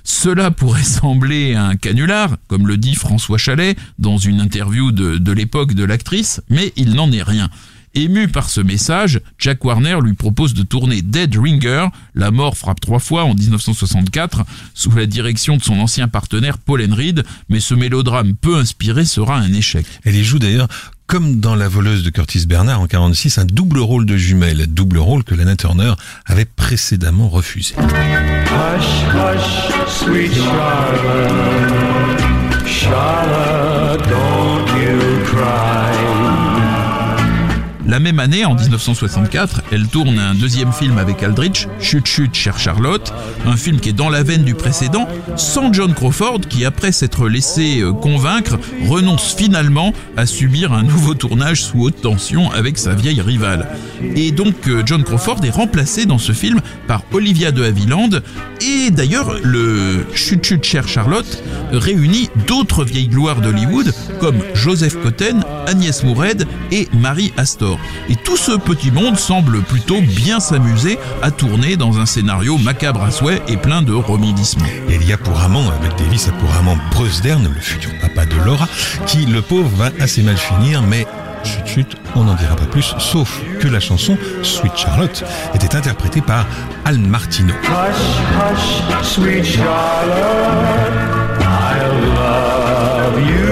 Cela 0.04 0.50
pourrait 0.50 0.82
sembler 0.84 1.54
un 1.54 1.76
canular, 1.76 2.38
comme 2.47 2.65
le 2.65 2.78
dit 2.78 2.95
François 2.95 3.38
Chalet 3.38 3.78
dans 4.00 4.17
une 4.17 4.41
interview 4.41 4.91
de, 4.91 5.19
de 5.19 5.32
l'époque 5.32 5.76
de 5.76 5.84
l'actrice, 5.84 6.41
mais 6.50 6.74
il 6.76 6.95
n'en 6.95 7.12
est 7.12 7.21
rien. 7.21 7.52
Ému 7.93 8.27
par 8.27 8.49
ce 8.49 8.62
message, 8.62 9.19
Jack 9.38 9.63
Warner 9.65 9.97
lui 10.01 10.13
propose 10.13 10.54
de 10.54 10.63
tourner 10.63 11.01
Dead 11.01 11.36
Ringer, 11.36 11.88
La 12.15 12.32
mort 12.32 12.58
frappe 12.58 12.80
trois 12.80 12.99
fois 12.99 13.23
en 13.23 13.34
1964, 13.34 14.43
sous 14.73 14.91
la 14.91 15.06
direction 15.06 15.58
de 15.58 15.62
son 15.62 15.80
ancien 15.80 16.08
partenaire 16.08 16.58
Paul 16.58 16.82
Enreed, 16.82 17.23
mais 17.49 17.60
ce 17.60 17.73
mélodrame 17.73 18.36
peu 18.36 18.58
inspiré 18.58 19.06
sera 19.06 19.38
un 19.38 19.51
échec. 19.54 19.86
Elle 20.04 20.15
y 20.15 20.23
joue 20.23 20.39
d'ailleurs 20.39 20.67
comme 21.12 21.41
dans 21.41 21.56
La 21.56 21.67
voleuse 21.67 22.04
de 22.04 22.10
Curtis 22.10 22.45
Bernard 22.45 22.80
en 22.80 22.88
46, 22.88 23.38
un 23.39 23.43
double 23.43 23.80
rôle 23.80 24.06
de 24.06 24.15
jumelle, 24.15 24.65
double 24.67 24.97
rôle 24.97 25.25
que 25.25 25.36
Lana 25.36 25.58
Turner 25.58 25.91
avait 26.25 26.45
précédemment 26.45 27.27
refusé. 27.27 27.75
Hush, 27.75 28.86
hush, 29.13 29.73
sweet 29.89 30.34
Charlotte. 30.34 31.82
Charlotte, 32.65 34.08
don't 34.08 34.67
you 34.80 35.25
cry. 35.25 36.20
La 37.88 38.00
même 38.00 38.20
année, 38.20 38.46
en 38.46 38.54
1964, 38.54 39.63
elle 39.72 39.88
tourne 39.88 40.20
un 40.20 40.36
deuxième 40.36 40.72
film 40.72 40.98
avec 40.98 41.24
Aldrich, 41.24 41.67
Chut 41.80 42.06
Chut, 42.06 42.34
chère 42.34 42.60
Charlotte, 42.60 43.12
un 43.46 43.58
film 43.58 43.80
qui 43.80 43.89
est 43.89 43.94
dans 43.94 44.10
la 44.10 44.22
veine 44.22 44.44
du 44.44 44.54
précédent, 44.54 45.08
sans 45.36 45.74
John 45.74 45.94
Crawford 45.94 46.41
qui, 46.48 46.63
après 46.63 46.91
s'être 46.91 47.28
laissé 47.28 47.82
euh, 47.82 47.91
convaincre, 47.91 48.60
renonce 48.88 49.34
finalement 49.36 49.94
à 50.15 50.26
subir 50.26 50.74
un 50.74 50.84
nouveau 50.84 51.15
tournage 51.15 51.63
sous 51.63 51.82
haute 51.82 52.02
tension 52.02 52.52
avec 52.52 52.78
sa 52.78 52.94
vieille 52.94 53.22
rivale. 53.22 53.67
Et 54.15 54.32
donc 54.32 54.67
euh, 54.67 54.84
John 54.86 55.04
Crawford 55.04 55.44
est 55.44 55.50
remplacé 55.50 56.06
dans 56.06 56.20
ce 56.20 56.34
film 56.34 56.62
par 56.88 57.04
Olivia 57.12 57.52
de 57.52 57.63
Havilland, 57.63 58.22
et 58.62 58.91
d'ailleurs 58.91 59.36
le 59.44 60.06
Chut 60.13 60.46
Chut, 60.46 60.63
chère 60.63 60.88
Charlotte 60.88 61.44
réunit 61.72 62.30
d'autres 62.48 62.84
vieilles 62.84 63.08
gloires 63.08 63.41
d'Hollywood 63.41 63.94
comme 64.20 64.38
Joseph 64.54 65.02
Cotten, 65.02 65.44
Agnès 65.71 66.03
Mourred 66.03 66.45
et 66.71 66.89
Marie 66.91 67.31
Astor. 67.38 67.79
Et 68.10 68.17
tout 68.17 68.36
ce 68.36 68.51
petit 68.51 68.91
monde 68.91 69.17
semble 69.17 69.62
plutôt 69.62 70.01
bien 70.01 70.41
s'amuser 70.41 70.99
à 71.21 71.31
tourner 71.31 71.77
dans 71.77 71.97
un 71.97 72.05
scénario 72.05 72.57
macabre 72.57 73.01
à 73.01 73.10
souhait 73.10 73.41
et 73.47 73.55
plein 73.55 73.81
de 73.81 73.93
remidissements. 73.93 74.65
Et 74.89 74.95
il 74.95 75.07
y 75.07 75.13
a 75.13 75.17
pour 75.17 75.39
amant, 75.39 75.63
avec 75.69 75.97
Davis, 75.97 76.27
a 76.27 76.31
pour 76.34 76.53
amant 76.57 76.77
Bruce 76.91 77.21
Dern, 77.21 77.47
le 77.47 77.62
futur 77.62 77.89
papa 78.01 78.25
de 78.25 78.36
Laura, 78.43 78.67
qui, 79.05 79.25
le 79.25 79.41
pauvre, 79.41 79.69
va 79.77 79.91
assez 80.01 80.21
mal 80.23 80.36
finir, 80.36 80.81
mais 80.81 81.07
chut 81.45 81.65
chut, 81.65 81.97
on 82.15 82.25
n'en 82.25 82.36
dira 82.36 82.57
pas 82.57 82.65
plus, 82.65 82.93
sauf 82.99 83.41
que 83.62 83.69
la 83.69 83.79
chanson 83.79 84.17
Sweet 84.43 84.75
Charlotte 84.75 85.23
était 85.55 85.73
interprétée 85.73 86.21
par 86.21 86.45
Al 86.84 86.97
Martino. 86.97 87.53
Hush, 87.63 88.99
hush, 88.99 89.05
sweet 89.07 89.45
Charlotte. 89.45 90.81
I 91.39 91.88
love 92.15 93.19
you 93.19 93.51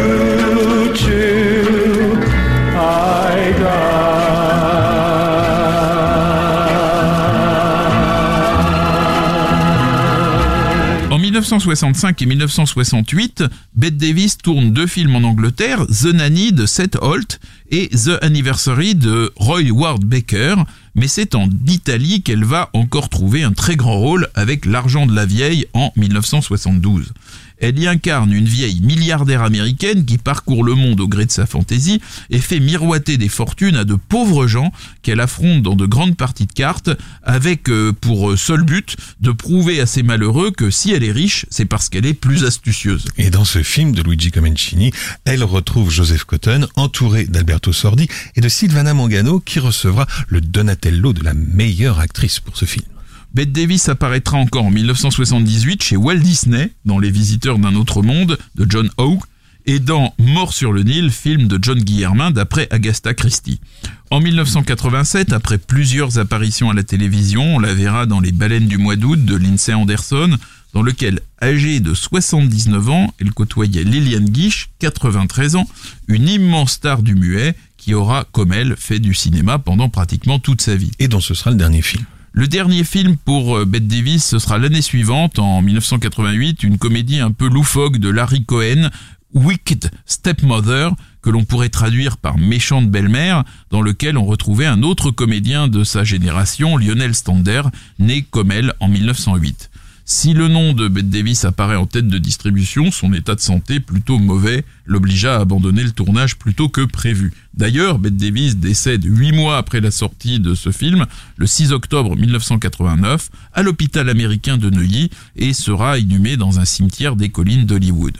1965 11.39 12.21
et 12.21 12.25
1968, 12.25 13.45
Bette 13.73 13.95
Davis 13.95 14.37
tourne 14.37 14.73
deux 14.73 14.87
films 14.87 15.15
en 15.15 15.23
Angleterre, 15.23 15.87
The 15.87 16.13
Nanny 16.13 16.51
de 16.51 16.65
Seth 16.65 16.97
Holt 17.01 17.39
et 17.71 17.87
The 17.87 18.21
Anniversary 18.21 18.93
de 18.93 19.31
Roy 19.37 19.71
Ward 19.71 20.03
Baker, 20.03 20.55
mais 20.95 21.07
c'est 21.07 21.35
en 21.35 21.47
Italie 21.65 22.23
qu'elle 22.23 22.43
va 22.43 22.69
encore 22.73 23.07
trouver 23.07 23.43
un 23.43 23.53
très 23.53 23.77
grand 23.77 23.97
rôle 23.97 24.27
avec 24.35 24.65
L'argent 24.65 25.05
de 25.05 25.15
la 25.15 25.25
vieille 25.25 25.65
en 25.73 25.93
1972. 25.95 27.13
Elle 27.59 27.79
y 27.79 27.87
incarne 27.87 28.31
une 28.33 28.45
vieille 28.45 28.81
milliardaire 28.81 29.43
américaine 29.43 30.05
qui 30.05 30.17
parcourt 30.17 30.63
le 30.63 30.75
monde 30.75 30.99
au 31.01 31.07
gré 31.07 31.25
de 31.25 31.31
sa 31.31 31.45
fantaisie 31.45 32.01
et 32.29 32.39
fait 32.39 32.59
miroiter 32.59 33.17
des 33.17 33.29
fortunes 33.29 33.75
à 33.75 33.83
de 33.83 33.95
pauvres 33.95 34.47
gens 34.47 34.71
qu'elle 35.01 35.19
affronte 35.19 35.61
dans 35.63 35.75
de 35.75 35.85
grandes 35.85 36.17
parties 36.17 36.45
de 36.45 36.53
cartes 36.53 36.89
avec 37.23 37.69
euh, 37.69 37.93
pour 37.93 38.37
seul 38.37 38.63
but 38.63 38.95
de 39.21 39.31
prouver 39.31 39.81
à 39.81 39.85
ces 39.85 40.03
malheureux 40.03 40.51
que 40.51 40.69
si 40.69 40.91
elle 40.93 41.03
est 41.03 41.11
riche, 41.11 41.45
c'est 41.49 41.65
parce 41.65 41.89
qu'elle 41.89 42.05
est 42.05 42.13
plus 42.13 42.45
astucieuse. 42.45 43.05
Et 43.17 43.29
dans 43.29 43.45
ce 43.45 43.63
film 43.63 43.93
de 43.93 44.01
Luigi 44.01 44.31
Comencini, 44.31 44.91
elle 45.25 45.43
retrouve 45.43 45.91
Joseph 45.91 46.23
Cotton, 46.23 46.67
entouré 46.75 47.25
d'Alberto 47.25 47.73
Sordi 47.73 48.07
et 48.35 48.41
de 48.41 48.49
Silvana 48.49 48.93
Mangano, 48.93 49.39
qui 49.39 49.59
recevra 49.59 50.07
le 50.27 50.41
Donatello 50.41 51.13
de 51.13 51.23
la 51.23 51.33
meilleure 51.33 51.99
actrice 51.99 52.39
pour 52.39 52.57
ce 52.57 52.65
film. 52.65 52.85
Bette 53.33 53.51
Davis 53.51 53.89
apparaîtra 53.89 54.37
encore 54.37 54.65
en 54.65 54.71
1978 54.71 55.83
chez 55.83 55.95
Walt 55.95 56.17
Disney 56.17 56.71
dans 56.85 56.97
Les 56.97 57.11
Visiteurs 57.11 57.59
d'un 57.59 57.75
autre 57.75 58.01
monde 58.01 58.39
de 58.55 58.65
John 58.67 58.89
Hawke 58.97 59.23
et 59.67 59.79
dans 59.79 60.15
Mort 60.17 60.51
sur 60.51 60.73
le 60.73 60.81
Nil, 60.81 61.11
film 61.11 61.47
de 61.47 61.59
John 61.61 61.79
Guillermin 61.79 62.31
d'après 62.31 62.67
Agatha 62.71 63.13
Christie. 63.13 63.61
En 64.09 64.19
1987, 64.19 65.31
après 65.31 65.59
plusieurs 65.59 66.17
apparitions 66.17 66.71
à 66.71 66.73
la 66.73 66.81
télévision, 66.81 67.57
on 67.57 67.59
la 67.59 67.75
verra 67.75 68.07
dans 68.07 68.19
Les 68.19 68.31
Baleines 68.31 68.67
du 68.67 68.79
mois 68.79 68.95
d'août 68.95 69.23
de 69.23 69.35
Lindsay 69.35 69.75
Anderson, 69.75 70.35
dans 70.73 70.81
lequel, 70.81 71.19
âgée 71.39 71.79
de 71.81 71.93
79 71.93 72.89
ans, 72.89 73.13
elle 73.19 73.31
côtoyait 73.31 73.83
Liliane 73.83 74.29
Guiche, 74.29 74.69
93 74.79 75.55
ans, 75.55 75.67
une 76.07 76.27
immense 76.27 76.73
star 76.73 77.03
du 77.03 77.13
muet 77.13 77.55
qui 77.77 77.93
aura, 77.93 78.25
comme 78.31 78.53
elle, 78.53 78.75
fait 78.75 78.99
du 78.99 79.13
cinéma 79.13 79.59
pendant 79.59 79.89
pratiquement 79.89 80.39
toute 80.39 80.61
sa 80.61 80.75
vie. 80.75 80.91
Et 80.97 81.07
dont 81.07 81.21
ce 81.21 81.35
sera 81.35 81.51
le 81.51 81.57
dernier 81.57 81.83
film. 81.83 82.05
Le 82.31 82.47
dernier 82.47 82.83
film 82.83 83.17
pour 83.17 83.57
euh, 83.57 83.65
Bette 83.65 83.87
Davis, 83.87 84.23
ce 84.23 84.39
sera 84.39 84.59
l'année 84.59 84.83
suivante, 84.83 85.39
en 85.39 85.61
1988, 85.61 86.63
une 86.63 86.77
comédie 86.77 87.19
un 87.19 87.31
peu 87.31 87.49
loufoque 87.49 87.97
de 87.97 88.09
Larry 88.09 88.45
Cohen, 88.45 88.89
Wicked 89.33 89.89
Stepmother, 90.05 90.91
que 91.21 91.29
l'on 91.31 91.43
pourrait 91.43 91.69
traduire 91.69 92.17
par 92.17 92.37
méchante 92.37 92.89
belle-mère, 92.89 93.43
dans 93.71 93.81
lequel 93.81 94.17
on 94.17 94.25
retrouvait 94.25 94.67
un 94.67 94.83
autre 94.83 95.11
comédien 95.11 95.67
de 95.67 95.83
sa 95.83 96.03
génération, 96.03 96.77
Lionel 96.77 97.15
Stander, 97.15 97.63
né 97.97 98.25
comme 98.29 98.51
elle 98.51 98.73
en 98.79 98.87
1908. 98.87 99.68
Si 100.11 100.33
le 100.33 100.47
nom 100.47 100.73
de 100.73 100.87
Bette 100.87 101.11
Davis 101.11 101.45
apparaît 101.45 101.75
en 101.75 101.85
tête 101.85 102.07
de 102.07 102.17
distribution, 102.17 102.89
son 102.89 103.13
état 103.13 103.35
de 103.35 103.39
santé 103.39 103.79
plutôt 103.79 104.17
mauvais 104.17 104.65
l'obligea 104.87 105.35
à 105.35 105.41
abandonner 105.41 105.83
le 105.83 105.91
tournage 105.91 106.35
plus 106.35 106.55
tôt 106.55 106.67
que 106.67 106.83
prévu. 106.83 107.31
D'ailleurs, 107.53 107.99
Bette 107.99 108.17
Davis 108.17 108.57
décède 108.57 109.05
huit 109.05 109.33
mois 109.33 109.57
après 109.57 109.81
la 109.81 109.91
sortie 109.91 110.39
de 110.39 110.55
ce 110.55 110.71
film, 110.71 111.05
le 111.37 111.45
6 111.45 111.73
octobre 111.73 112.15
1989, 112.15 113.29
à 113.53 113.61
l'hôpital 113.61 114.09
américain 114.09 114.57
de 114.57 114.71
Neuilly 114.71 115.11
et 115.35 115.53
sera 115.53 115.99
inhumée 115.99 116.37
dans 116.37 116.59
un 116.59 116.65
cimetière 116.65 117.15
des 117.15 117.29
collines 117.29 117.65
d'Hollywood. 117.65 118.17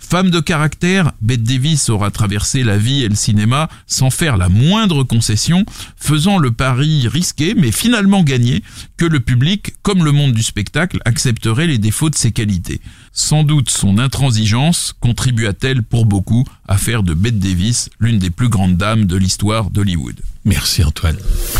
Femme 0.00 0.30
de 0.30 0.40
caractère, 0.40 1.12
Bette 1.20 1.44
Davis 1.44 1.88
aura 1.88 2.10
traversé 2.10 2.64
la 2.64 2.76
vie 2.78 3.04
et 3.04 3.08
le 3.08 3.14
cinéma 3.14 3.68
sans 3.86 4.10
faire 4.10 4.36
la 4.36 4.48
moindre 4.48 5.04
concession, 5.04 5.64
faisant 5.96 6.38
le 6.38 6.50
pari 6.50 7.06
risqué 7.06 7.54
mais 7.54 7.70
finalement 7.70 8.22
gagné 8.24 8.64
que 8.96 9.04
le 9.04 9.20
public, 9.20 9.74
comme 9.82 10.04
le 10.04 10.10
monde 10.10 10.32
du 10.32 10.42
spectacle, 10.42 10.98
accepterait 11.04 11.68
les 11.68 11.78
défauts 11.78 12.10
de 12.10 12.16
ses 12.16 12.32
qualités. 12.32 12.80
Sans 13.12 13.44
doute 13.44 13.70
son 13.70 13.98
intransigeance 13.98 14.94
contribua-t-elle 15.00 15.82
pour 15.82 16.06
beaucoup 16.06 16.44
à 16.66 16.76
faire 16.76 17.02
de 17.02 17.14
Bette 17.14 17.38
Davis 17.38 17.90
l'une 18.00 18.18
des 18.18 18.30
plus 18.30 18.48
grandes 18.48 18.76
dames 18.76 19.04
de 19.04 19.16
l'histoire 19.16 19.70
d'Hollywood. 19.70 20.20
Merci 20.44 20.82
Antoine. 20.82 21.18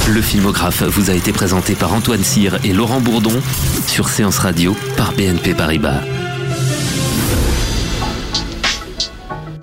Le 0.09 0.23
filmographe 0.23 0.83
vous 0.83 1.11
a 1.11 1.15
été 1.15 1.33
présenté 1.33 1.75
par 1.75 1.93
Antoine 1.93 2.25
Cyr 2.25 2.59
et 2.65 2.73
Laurent 2.73 3.01
Bourdon 3.01 3.41
sur 3.87 4.09
Séance 4.09 4.39
Radio 4.39 4.77
par 4.97 5.13
BNP 5.13 5.55
Paribas. 5.55 6.01